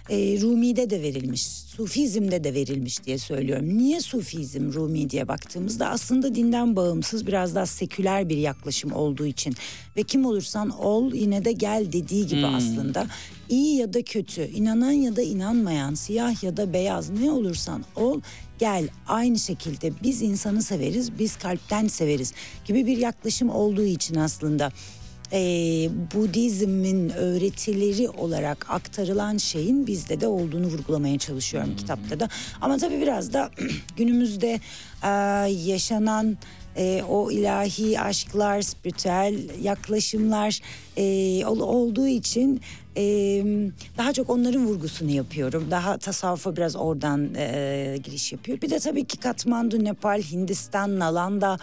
[0.10, 3.78] e, Rumi'de de verilmiş, Sufizm'de de verilmiş diye söylüyorum.
[3.78, 9.56] Niye Sufizm Rumi diye baktığımızda aslında dinden bağımsız biraz daha seküler bir yaklaşım olduğu için.
[9.98, 13.08] Ve kim olursan ol yine de gel dediği gibi aslında.
[13.50, 18.22] İyi ya da kötü, inanan ya da inanmayan, siyah ya da beyaz ne olursan ol
[18.60, 18.90] gel.
[19.08, 22.34] Aynı şekilde biz insanı severiz, biz kalpten severiz
[22.66, 24.72] gibi bir yaklaşım olduğu için aslında
[25.34, 25.40] e,
[26.16, 32.30] Budizmin öğretileri olarak aktarılan şeyin bizde de olduğunu vurgulamaya çalışıyorum kitapta da.
[32.62, 33.52] Ama tabii biraz da
[33.98, 34.60] günümüzde
[35.04, 35.10] e,
[35.50, 36.38] yaşanan
[36.78, 40.60] e, o ilahi aşklar, spiritüel yaklaşımlar
[40.98, 42.62] e, ol- olduğu için
[42.98, 43.04] e,
[43.98, 45.68] daha çok onların vurgusunu yapıyorum.
[45.72, 48.62] Daha tasavvufa biraz oradan e, giriş yapıyor.
[48.62, 51.58] Bir de tabii ki Katmandu, Nepal, Hindistan, Nalanda,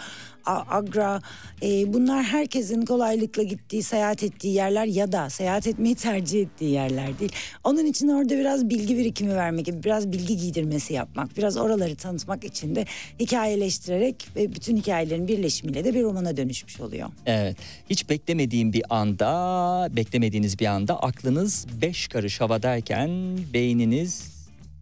[0.45, 1.21] Agra
[1.63, 7.19] e, bunlar herkesin kolaylıkla gittiği, seyahat ettiği yerler ya da seyahat etmeyi tercih ettiği yerler
[7.19, 7.31] değil.
[7.63, 12.75] Onun için orada biraz bilgi birikimi vermek, biraz bilgi giydirmesi yapmak, biraz oraları tanıtmak için
[12.75, 12.85] de
[13.19, 17.09] hikayeleştirerek ve bütün hikayelerin birleşimiyle de bir romana dönüşmüş oluyor.
[17.25, 17.57] Evet.
[17.89, 19.24] Hiç beklemediğim bir anda,
[19.95, 24.35] beklemediğiniz bir anda aklınız beş karış havadayken beyniniz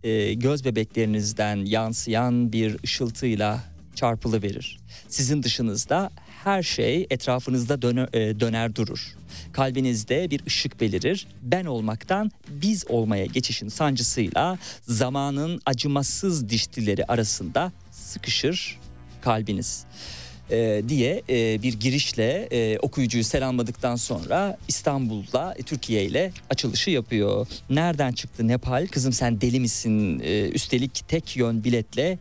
[0.04, 3.64] e, göz bebeklerinizden yansıyan bir ışıltıyla
[3.96, 4.80] çarpılı verir.
[5.08, 6.10] Sizin dışınızda
[6.44, 9.16] her şey etrafınızda döner, e, döner durur.
[9.54, 11.28] Kalbinizde bir ışık belirir.
[11.42, 18.80] Ben olmaktan biz olmaya geçişin sancısıyla zamanın acımasız dişlileri arasında sıkışır
[19.22, 19.86] kalbiniz
[20.52, 27.48] e, diye e, bir girişle e, okuyucuyu selamladıktan sonra İstanbul'da e, Türkiye ile açılışı yapıyor.
[27.70, 28.88] Nereden çıktı Nepal?
[28.88, 30.20] Kızım sen deli misin?
[30.20, 32.18] E, üstelik tek yön biletle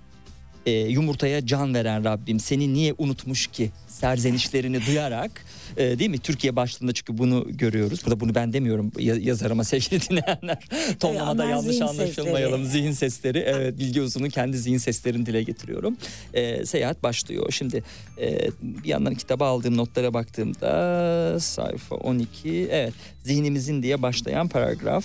[0.66, 3.70] e, yumurtaya can veren Rabbim seni niye unutmuş ki?
[3.93, 5.45] Serzenişlerini duyarak
[5.76, 6.18] e, değil mi?
[6.18, 8.01] Türkiye başlığında çünkü bunu görüyoruz.
[8.05, 10.59] Burada bunu ben demiyorum ya- yazar ama sevgili dinleyenler.
[11.01, 12.64] Tonlamada yanlış zihin anlaşılmayalım.
[12.64, 12.82] sesleri.
[12.82, 13.38] Zihin sesleri.
[13.38, 15.97] Evet Bilge Uzun'un kendi zihin seslerini dile getiriyorum.
[16.34, 17.47] E, seyahat başlıyor.
[17.53, 17.82] Şimdi
[18.20, 22.93] e, bir yandan kitaba aldığım notlara baktığımda sayfa 12 evet
[23.24, 25.05] zihnimizin diye başlayan paragraf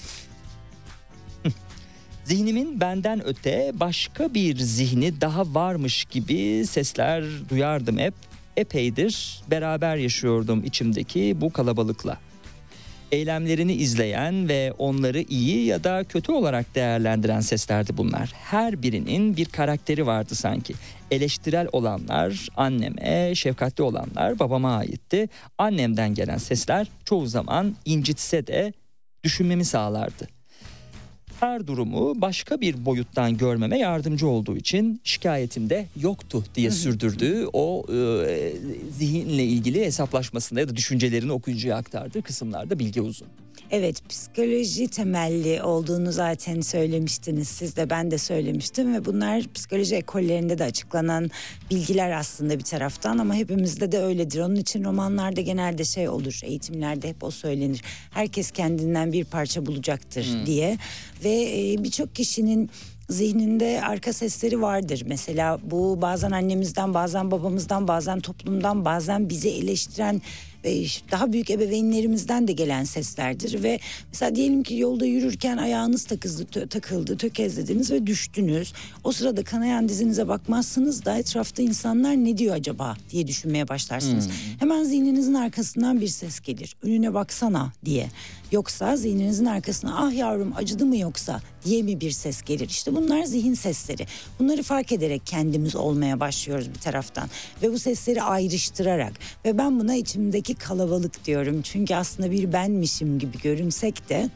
[2.25, 8.13] Zihnimin benden öte başka bir zihni daha varmış gibi sesler duyardım hep.
[8.57, 12.17] Epeydir beraber yaşıyordum içimdeki bu kalabalıkla.
[13.11, 18.31] Eylemlerini izleyen ve onları iyi ya da kötü olarak değerlendiren seslerdi bunlar.
[18.33, 20.73] Her birinin bir karakteri vardı sanki.
[21.11, 25.29] Eleştirel olanlar anneme, şefkatli olanlar babama aitti.
[25.57, 28.73] Annemden gelen sesler çoğu zaman incitse de
[29.23, 30.36] düşünmemi sağlardı
[31.39, 38.53] her durumu başka bir boyuttan görmeme yardımcı olduğu için şikayetimde yoktu diye sürdürdüğü o e,
[38.97, 43.27] zihinle ilgili hesaplaşmasında ya da düşüncelerini okuyucuya aktardığı kısımlarda bilgi uzun.
[43.71, 50.57] Evet psikoloji temelli olduğunu zaten söylemiştiniz siz de ben de söylemiştim ve bunlar psikoloji ekollerinde
[50.57, 51.31] de açıklanan
[51.71, 54.39] bilgiler aslında bir taraftan ama hepimizde de öyledir.
[54.39, 57.81] Onun için romanlarda genelde şey olur eğitimlerde hep o söylenir.
[58.11, 60.77] Herkes kendinden bir parça bulacaktır diye
[61.23, 62.69] ve e, birçok kişinin
[63.09, 65.03] zihninde arka sesleri vardır.
[65.05, 70.21] Mesela bu bazen annemizden, bazen babamızdan, bazen toplumdan, bazen bizi eleştiren
[71.11, 76.67] daha büyük ebeveynlerimizden de gelen seslerdir ve mesela diyelim ki yolda yürürken ayağınız takızdı, tö-
[76.69, 78.73] takıldı, tökezlediniz ve düştünüz.
[79.03, 84.29] O sırada kanayan dizinize bakmazsınız da etrafta insanlar ne diyor acaba diye düşünmeye başlarsınız.
[84.59, 86.75] Hemen zihninizin arkasından bir ses gelir.
[86.83, 88.09] Önüne baksana diye.
[88.51, 92.69] Yoksa zihninizin arkasına ah yavrum acıdı mı yoksa diye mi bir ses gelir?
[92.69, 94.05] İşte bunlar zihin sesleri.
[94.39, 97.29] Bunları fark ederek kendimiz olmaya başlıyoruz bir taraftan.
[97.63, 99.13] Ve bu sesleri ayrıştırarak
[99.45, 101.61] ve ben buna içimdeki kalabalık diyorum.
[101.61, 104.29] Çünkü aslında bir benmişim gibi görünsek de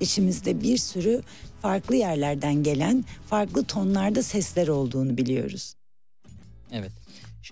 [0.00, 1.22] içimizde bir sürü
[1.62, 5.74] farklı yerlerden gelen farklı tonlarda sesler olduğunu biliyoruz.
[6.72, 6.92] Evet.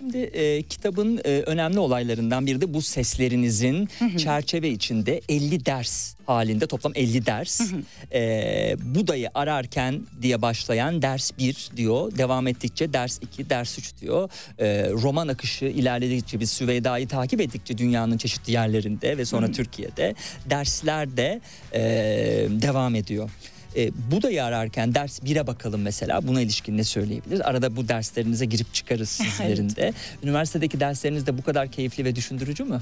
[0.03, 3.89] Şimdi e, kitabın e, önemli olaylarından biri de bu seslerinizin
[4.19, 7.61] çerçeve içinde 50 ders halinde toplam 50 ders.
[8.13, 12.19] E, Buda'yı ararken diye başlayan ders 1 diyor.
[12.19, 14.31] Devam ettikçe ders 2, ders 3 diyor.
[14.59, 20.15] E, roman akışı ilerledikçe biz Süveyda'yı takip ettikçe dünyanın çeşitli yerlerinde ve sonra Türkiye'de
[20.51, 21.41] dersler de
[21.75, 21.81] e,
[22.51, 23.31] devam ediyor.
[23.77, 26.27] E, Buda'yı ararken ders 1'e bakalım mesela.
[26.27, 27.41] Buna ilişkin ne söyleyebiliriz?
[27.41, 29.93] Arada bu derslerinize girip çıkarız sizlerin de.
[30.23, 32.81] Üniversitedeki dersleriniz de bu kadar keyifli ve düşündürücü mü?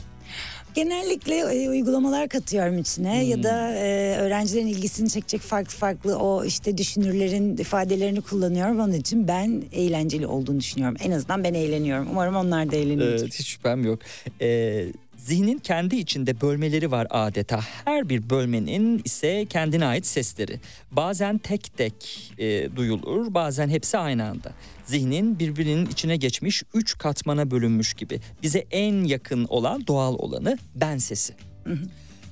[0.74, 3.30] Genellikle e, uygulamalar katıyorum içine Hmm.
[3.30, 8.80] ya da e, öğrencilerin ilgisini çekecek farklı farklı o işte düşünürlerin ifadelerini kullanıyorum.
[8.80, 10.96] Onun için ben eğlenceli olduğunu düşünüyorum.
[11.04, 12.08] En azından ben eğleniyorum.
[12.10, 13.22] Umarım onlar da eğleniyordur.
[13.22, 13.98] Evet, hiç şüphem yok.
[14.40, 14.86] Ee,
[15.24, 17.60] zihnin kendi içinde bölmeleri var adeta.
[17.84, 20.60] Her bir bölmenin ise kendine ait sesleri.
[20.92, 24.52] Bazen tek tek e, duyulur, bazen hepsi aynı anda.
[24.86, 28.20] Zihnin birbirinin içine geçmiş üç katmana bölünmüş gibi.
[28.42, 31.34] Bize en yakın olan doğal olanı ben sesi.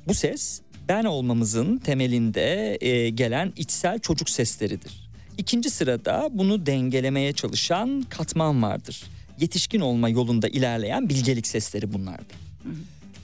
[0.08, 5.08] Bu ses ben olmamızın temelinde e, gelen içsel çocuk sesleridir.
[5.38, 9.04] İkinci sırada bunu dengelemeye çalışan katman vardır.
[9.40, 12.47] Yetişkin olma yolunda ilerleyen bilgelik sesleri bunlardır.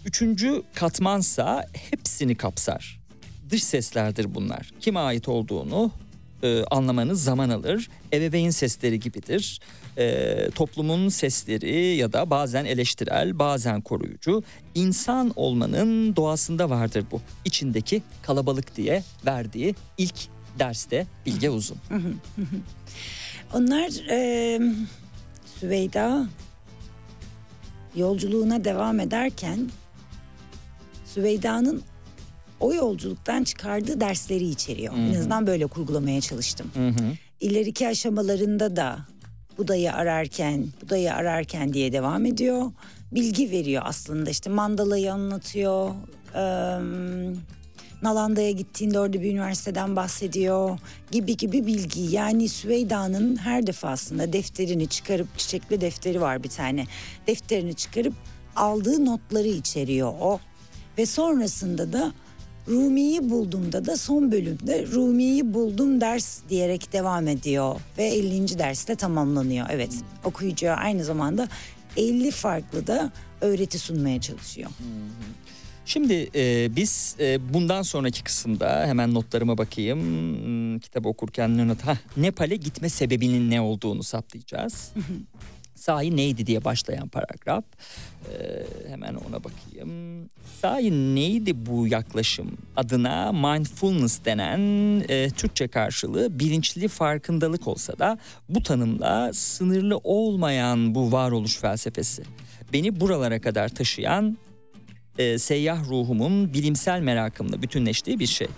[0.07, 3.01] Üçüncü katmansa hepsini kapsar.
[3.51, 4.71] Dış seslerdir bunlar.
[4.81, 5.93] Kime ait olduğunu
[6.43, 7.89] e, anlamanız zaman alır.
[8.13, 9.61] Ebeveyn sesleri gibidir.
[9.99, 14.43] E, toplumun sesleri ya da bazen eleştirel, bazen koruyucu.
[14.75, 17.21] İnsan olmanın doğasında vardır bu.
[17.45, 20.17] İçindeki kalabalık diye verdiği ilk
[20.59, 21.79] derste Bilge Uzun.
[23.55, 24.61] Onlar e,
[25.61, 26.27] Süveyda
[27.97, 29.71] yolculuğuna devam ederken
[31.05, 31.83] Süveyda'nın
[32.61, 34.95] o yolculuktan çıkardığı dersleri içeriyor.
[34.95, 36.71] En azından böyle kurgulamaya çalıştım.
[36.75, 37.13] Hı hı.
[37.41, 38.99] İleriki aşamalarında da
[39.59, 42.73] Buda'yı ararken, Buda'yı ararken diye devam ediyor.
[43.13, 45.91] Bilgi veriyor aslında işte Mandala'yı anlatıyor.
[46.35, 47.35] Eee
[48.05, 50.79] Nalanda'ya gittiğinde orada bir üniversiteden bahsediyor
[51.11, 52.01] gibi gibi bilgi.
[52.01, 56.87] Yani Süveyda'nın her defasında defterini çıkarıp çiçekli defteri var bir tane.
[57.27, 58.15] Defterini çıkarıp
[58.57, 60.41] aldığı notları içeriyor o.
[60.99, 62.13] Ve sonrasında da
[62.69, 67.81] Rumi'yi bulduğumda da son bölümde Rumi'yi buldum ders diyerek devam ediyor.
[67.99, 68.59] Ve 50.
[68.59, 69.67] derste tamamlanıyor.
[69.71, 69.93] Evet
[70.25, 71.49] okuyucuya aynı zamanda
[71.97, 74.71] 50 farklı da öğreti sunmaya çalışıyor.
[75.87, 80.01] Şimdi e, biz e, bundan sonraki kısımda hemen notlarıma bakayım.
[80.01, 81.83] Hmm, Kitabı okurken not?
[81.83, 84.93] Hah, Nepal'e gitme sebebinin ne olduğunu saptayacağız.
[85.75, 87.65] Sahi neydi diye başlayan paragraf.
[88.33, 89.91] E, hemen ona bakayım.
[90.63, 92.59] Sahi neydi bu yaklaşım?
[92.77, 94.61] Adına mindfulness denen
[95.09, 98.19] e, Türkçe karşılığı bilinçli farkındalık olsa da
[98.49, 102.23] bu tanımla sınırlı olmayan bu varoluş felsefesi.
[102.73, 104.39] Beni buralara kadar taşıyan
[105.19, 108.49] e, seyyah ruhumun bilimsel merakımla bütünleştiği bir şey.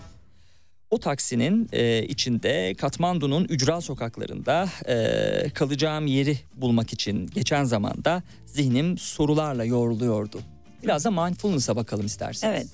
[0.90, 8.98] O taksinin e, içinde Katmandu'nun ücra sokaklarında e, kalacağım yeri bulmak için geçen zamanda zihnim
[8.98, 10.40] sorularla yoruluyordu.
[10.82, 12.54] Biraz da mindfulness'a bakalım isterseniz.
[12.54, 12.66] Evet.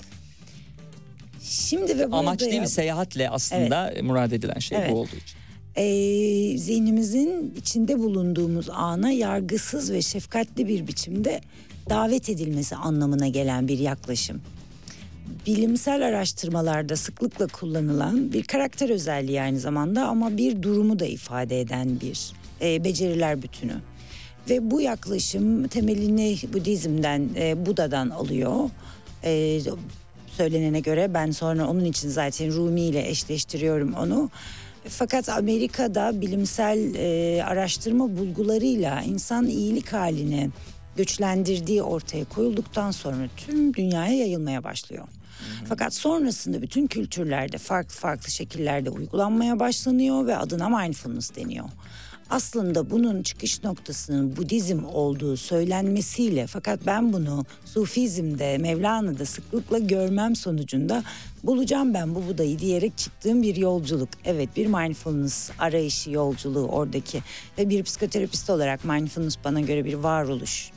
[1.43, 2.68] Şimdi ve Amaç değil mi?
[2.68, 4.91] Seyahatle aslında murad edilen şey Evet.
[4.91, 5.39] bu olduğu için.
[5.76, 11.41] Ee, zihnimizin içinde bulunduğumuz ana yargısız ve şefkatli bir biçimde
[11.91, 14.41] davet edilmesi anlamına gelen bir yaklaşım.
[15.47, 22.01] Bilimsel araştırmalarda sıklıkla kullanılan bir karakter özelliği aynı zamanda ama bir durumu da ifade eden
[22.01, 23.74] bir e, beceriler bütünü.
[24.51, 28.70] Ve bu yaklaşım temelini Budizm'den, e, Buda'dan alıyor.
[29.24, 29.61] E,
[30.26, 34.30] söylenene göre ben sonra onun için zaten Rumi ile eşleştiriyorum onu.
[34.89, 40.51] Fakat Amerika'da bilimsel e, araştırma bulgularıyla insan iyilik halini
[40.97, 45.05] güçlendirdiği ortaya koyulduktan sonra tüm dünyaya yayılmaya başlıyor.
[45.68, 51.68] Fakat sonrasında bütün kültürlerde farklı farklı şekillerde uygulanmaya başlanıyor ve adına mindfulness deniyor.
[52.30, 61.05] Aslında bunun çıkış noktasının Budizm olduğu söylenmesiyle fakat ben bunu Sufizm'de, Mevlana'da sıklıkla görmem sonucunda
[61.45, 64.09] bulacağım ben bu Buda'yı diyerek çıktığım bir yolculuk.
[64.24, 67.22] Evet bir mindfulness arayışı yolculuğu oradaki
[67.59, 70.70] ve bir psikoterapist olarak mindfulness bana göre bir varoluş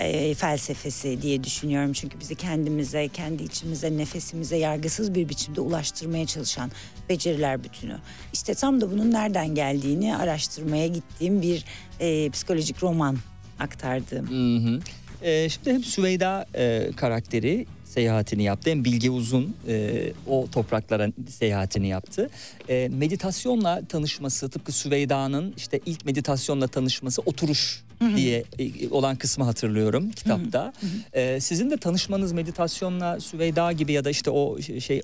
[0.00, 1.92] e, felsefesi diye düşünüyorum.
[1.92, 6.70] Çünkü bizi kendimize, kendi içimize, nefesimize yargısız bir biçimde ulaştırmaya çalışan
[7.08, 7.98] beceriler bütünü.
[8.32, 11.64] İşte tam da bunun nereden geldiğini araştırmaya gittiğim bir
[12.00, 13.16] e, psikolojik roman
[13.58, 14.30] aktardığım.
[14.30, 14.80] Hı hı.
[15.22, 21.88] Ee, şimdi hem Süveyda e, karakteri seyahatini yaptı hem Bilge Uzun e, o topraklara seyahatini
[21.88, 22.30] yaptı.
[22.68, 27.85] E, meditasyonla tanışması tıpkı Süveyda'nın işte ilk meditasyonla tanışması oturuş
[28.16, 30.72] diye e, olan kısmı hatırlıyorum kitapta.
[31.12, 35.02] E, sizin de tanışmanız meditasyonla Süveyda gibi ya da işte o şey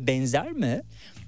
[0.00, 0.82] benzer mi?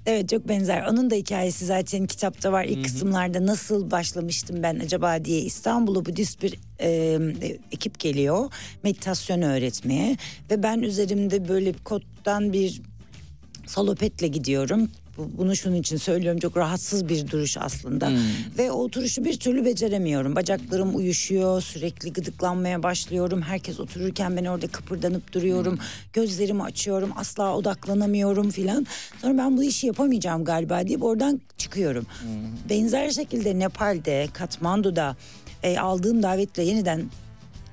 [0.05, 0.85] Evet çok benzer.
[0.87, 2.65] Onun da hikayesi zaten kitapta var.
[2.65, 8.51] İlk kısımlarda nasıl başlamıştım ben acaba diye İstanbul'a Budist bir e, e, ekip geliyor.
[8.83, 10.17] Meditasyon öğretmeye.
[10.51, 12.81] Ve ben üzerimde böyle bir kottan bir
[13.67, 14.89] salopetle gidiyorum.
[15.17, 18.11] Bu- Bunu şunun için söylüyorum çok rahatsız bir duruş aslında.
[18.57, 20.35] Ve o oturuşu bir türlü beceremiyorum.
[20.35, 23.41] Bacaklarım uyuşuyor, sürekli gıdıklanmaya başlıyorum.
[23.41, 25.79] Herkes otururken ben orada kıpırdanıp duruyorum.
[26.13, 28.87] Gözlerimi açıyorum, asla odaklanamıyorum filan.
[29.21, 32.05] Sonra ben bu işi yapamayacağım galiba deyip oradan çıkıyorum.
[32.69, 35.15] Benzer şekilde Nepal'de, Katmandu'da
[35.63, 37.03] e, aldığım davetle yeniden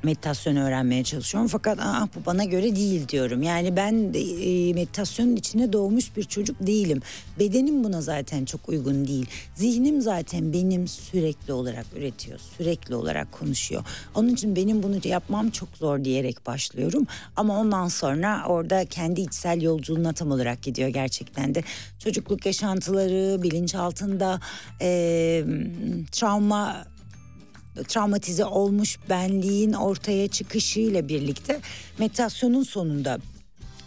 [0.02, 1.48] meditasyon öğrenmeye çalışıyorum.
[1.48, 3.42] Fakat Aa, bu bana göre değil diyorum.
[3.42, 7.02] Yani ben e, meditasyonun içine doğmuş bir çocuk değilim.
[7.38, 9.26] Bedenim buna zaten çok uygun değil.
[9.54, 12.38] Zihnim zaten benim sürekli olarak üretiyor.
[12.58, 13.84] Sürekli olarak konuşuyor.
[14.14, 17.06] Onun için benim bunu yapmam çok zor diyerek başlıyorum.
[17.36, 21.62] Ama ondan sonra orada kendi içsel yolculuğuna tam olarak gidiyor gerçekten de.
[21.98, 24.40] Çocukluk yaşantıları, bilinçaltında
[24.80, 25.44] e,
[26.12, 26.84] travma
[27.88, 31.60] travmatize olmuş benliğin ortaya çıkışıyla birlikte
[31.98, 33.18] meditasyonun sonunda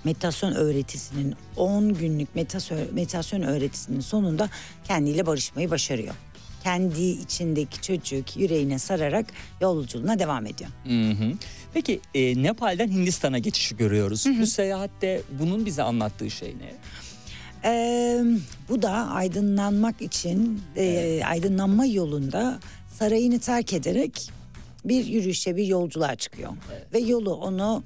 [0.03, 4.49] meditasyon öğretisinin 10 günlük meditasyon, öğretisinin sonunda
[4.83, 6.15] kendiyle barışmayı başarıyor.
[6.63, 9.25] Kendi içindeki çocuk yüreğine sararak
[9.61, 10.69] yolculuğuna devam ediyor.
[10.83, 11.31] Hı hı.
[11.73, 14.25] Peki e, Nepal'den Hindistan'a geçişi görüyoruz.
[14.39, 16.73] Bu seyahatte bunun bize anlattığı şey ne?
[17.65, 18.23] Ee,
[18.69, 22.59] bu da aydınlanmak için e, aydınlanma yolunda
[23.03, 24.31] sarayını terk ederek
[24.85, 26.51] bir yürüyüşe bir yolculuğa çıkıyor.
[26.93, 27.83] Ve yolu onu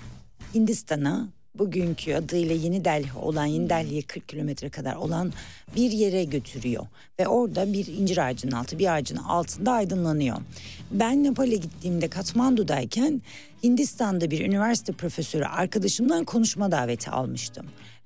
[0.55, 5.33] Hindistan'a bugünkü adıyla Yeni Delhi olan Yeni Delhi'ye 40 kilometre kadar olan
[5.75, 6.87] bir yere götürüyor.
[7.19, 10.37] Ve orada bir incir ağacının altı bir ağacın altında aydınlanıyor.
[10.91, 13.21] Ben Nepal'e gittiğimde Katmandu'dayken
[13.63, 17.65] Hindistan'da bir üniversite profesörü arkadaşımdan konuşma daveti almıştım.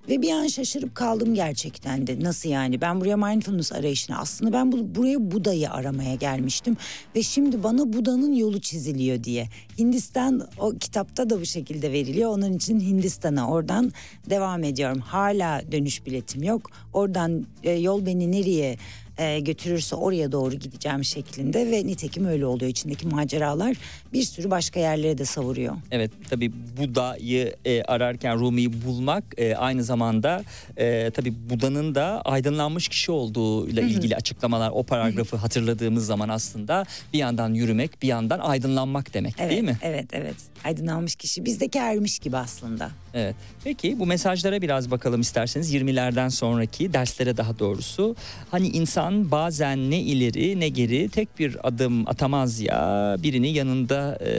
[0.10, 2.20] Ve bir an şaşırıp kaldım gerçekten de.
[2.20, 2.82] Nasıl yani?
[2.82, 6.78] Ben buraya mindfulness arayışına aslında ben bu, buraya Buda'yı aramaya gelmiştim.
[7.16, 9.50] Ve şimdi bana Buda'nın yolu çiziliyor diye.
[9.78, 12.32] Hindistan o kitapta da bu şekilde veriliyor.
[12.32, 13.92] Onun için Hindistan'a oradan
[14.30, 15.00] devam ediyorum.
[15.00, 16.72] Hala dönüş biletim yok.
[16.94, 18.78] Oradan e, yol beni nereye
[19.22, 22.72] e, götürürse oraya doğru gideceğim şeklinde ve nitekim öyle oluyor.
[22.72, 23.78] İçindeki maceralar
[24.14, 25.76] bir sürü başka yerlere de savuruyor.
[25.92, 30.44] Evet tabii Buda'yı e, ararken Rumi'yi bulmak e, aynı zamanda
[30.78, 37.20] e, tabii Buda'nın da aydınlanmış kişi olduğuyla ilgili açıklamalar o paragrafı hatırladığımız zaman aslında bir
[37.20, 39.78] yandan yürümek bir yandan aydınlanmak demek Evet, değil mi?
[39.82, 40.36] Evet, evet.
[40.64, 42.92] Aydınlanmış kişi bizdeki ermiş gibi aslında.
[43.14, 43.36] Evet.
[43.64, 48.16] Peki bu mesajlara biraz bakalım isterseniz 20'lerden sonraki derslere daha doğrusu.
[48.52, 54.32] Hani insan bazen ne ileri ne geri tek bir adım atamaz ya birini yanında e,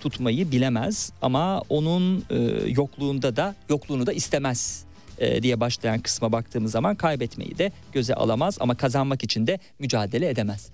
[0.00, 2.36] tutmayı bilemez ama onun e,
[2.70, 4.84] yokluğunda da yokluğunu da istemez
[5.42, 10.70] diye başlayan kısma baktığımız zaman kaybetmeyi de göze alamaz ama kazanmak için de mücadele edemez.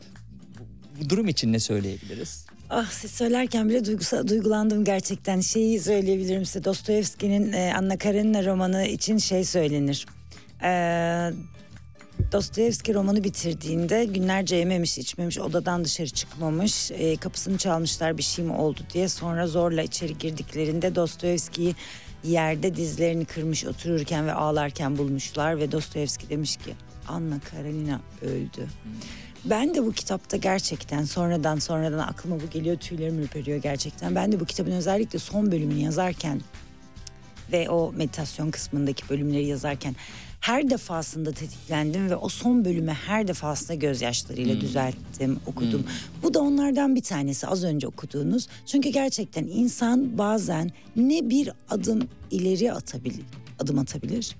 [1.00, 2.46] Bu durum için ne söyleyebiliriz?
[2.70, 5.40] Ah siz söylerken bile duygusal, duygulandım gerçekten.
[5.40, 6.64] Şeyi söyleyebilirim size.
[6.64, 10.06] Dostoyevski'nin e, Anna Karenina romanı için şey söylenir.
[10.62, 11.30] Ee,
[12.32, 18.52] Dostoyevski romanı bitirdiğinde günlerce yememiş içmemiş odadan dışarı çıkmamış e, kapısını çalmışlar bir şey mi
[18.52, 21.74] oldu diye sonra zorla içeri girdiklerinde Dostoyevski'yi
[22.24, 26.74] yerde dizlerini kırmış otururken ve ağlarken bulmuşlar ve Dostoyevski demiş ki
[27.08, 28.68] Anna Karenina öldü.
[29.44, 34.14] Ben de bu kitapta gerçekten sonradan sonradan aklıma bu geliyor tüylerim ürperiyor gerçekten.
[34.14, 36.40] Ben de bu kitabın özellikle son bölümünü yazarken
[37.52, 39.96] ve o meditasyon kısmındaki bölümleri yazarken
[40.40, 45.86] her defasında tetiklendim ve o son bölüme her defasında gözyaşlarıyla düzelttim, okudum.
[46.22, 48.48] Bu da onlardan bir tanesi az önce okuduğunuz.
[48.66, 53.24] Çünkü gerçekten insan bazen ne bir adım ileri atabilir
[53.58, 54.36] adım atabilir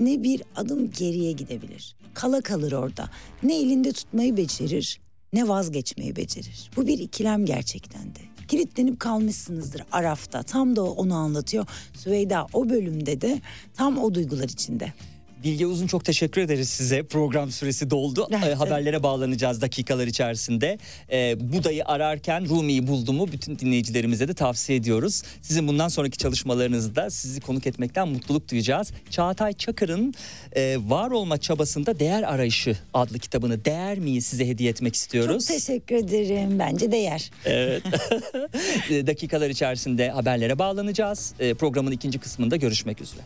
[0.00, 1.96] ne bir adım geriye gidebilir.
[2.14, 3.10] Kala kalır orada.
[3.42, 5.00] Ne elinde tutmayı becerir
[5.34, 6.70] ne vazgeçmeyi becerir.
[6.76, 8.20] Bu bir ikilem gerçekten de.
[8.48, 10.42] Kilitlenip kalmışsınızdır Araf'ta.
[10.42, 11.66] Tam da onu anlatıyor.
[11.94, 13.40] Süveyda o bölümde de
[13.74, 14.92] tam o duygular içinde.
[15.44, 17.02] Bilge Uzun çok teşekkür ederiz size.
[17.02, 18.28] Program süresi doldu.
[18.32, 20.78] Ee, haberlere bağlanacağız dakikalar içerisinde.
[21.12, 25.22] Ee, Buda'yı ararken Rumi'yi buldumu bütün dinleyicilerimize de tavsiye ediyoruz.
[25.42, 28.92] Sizin bundan sonraki çalışmalarınızda sizi konuk etmekten mutluluk duyacağız.
[29.10, 30.14] Çağatay Çakır'ın
[30.52, 35.46] e, var olma çabasında değer arayışı adlı kitabını değer miyi size hediye etmek istiyoruz.
[35.46, 36.58] Çok teşekkür ederim.
[36.58, 37.30] Bence değer.
[37.44, 37.82] Evet.
[38.90, 41.34] Ee, dakikalar içerisinde haberlere bağlanacağız.
[41.58, 43.22] Programın ikinci kısmında görüşmek üzere.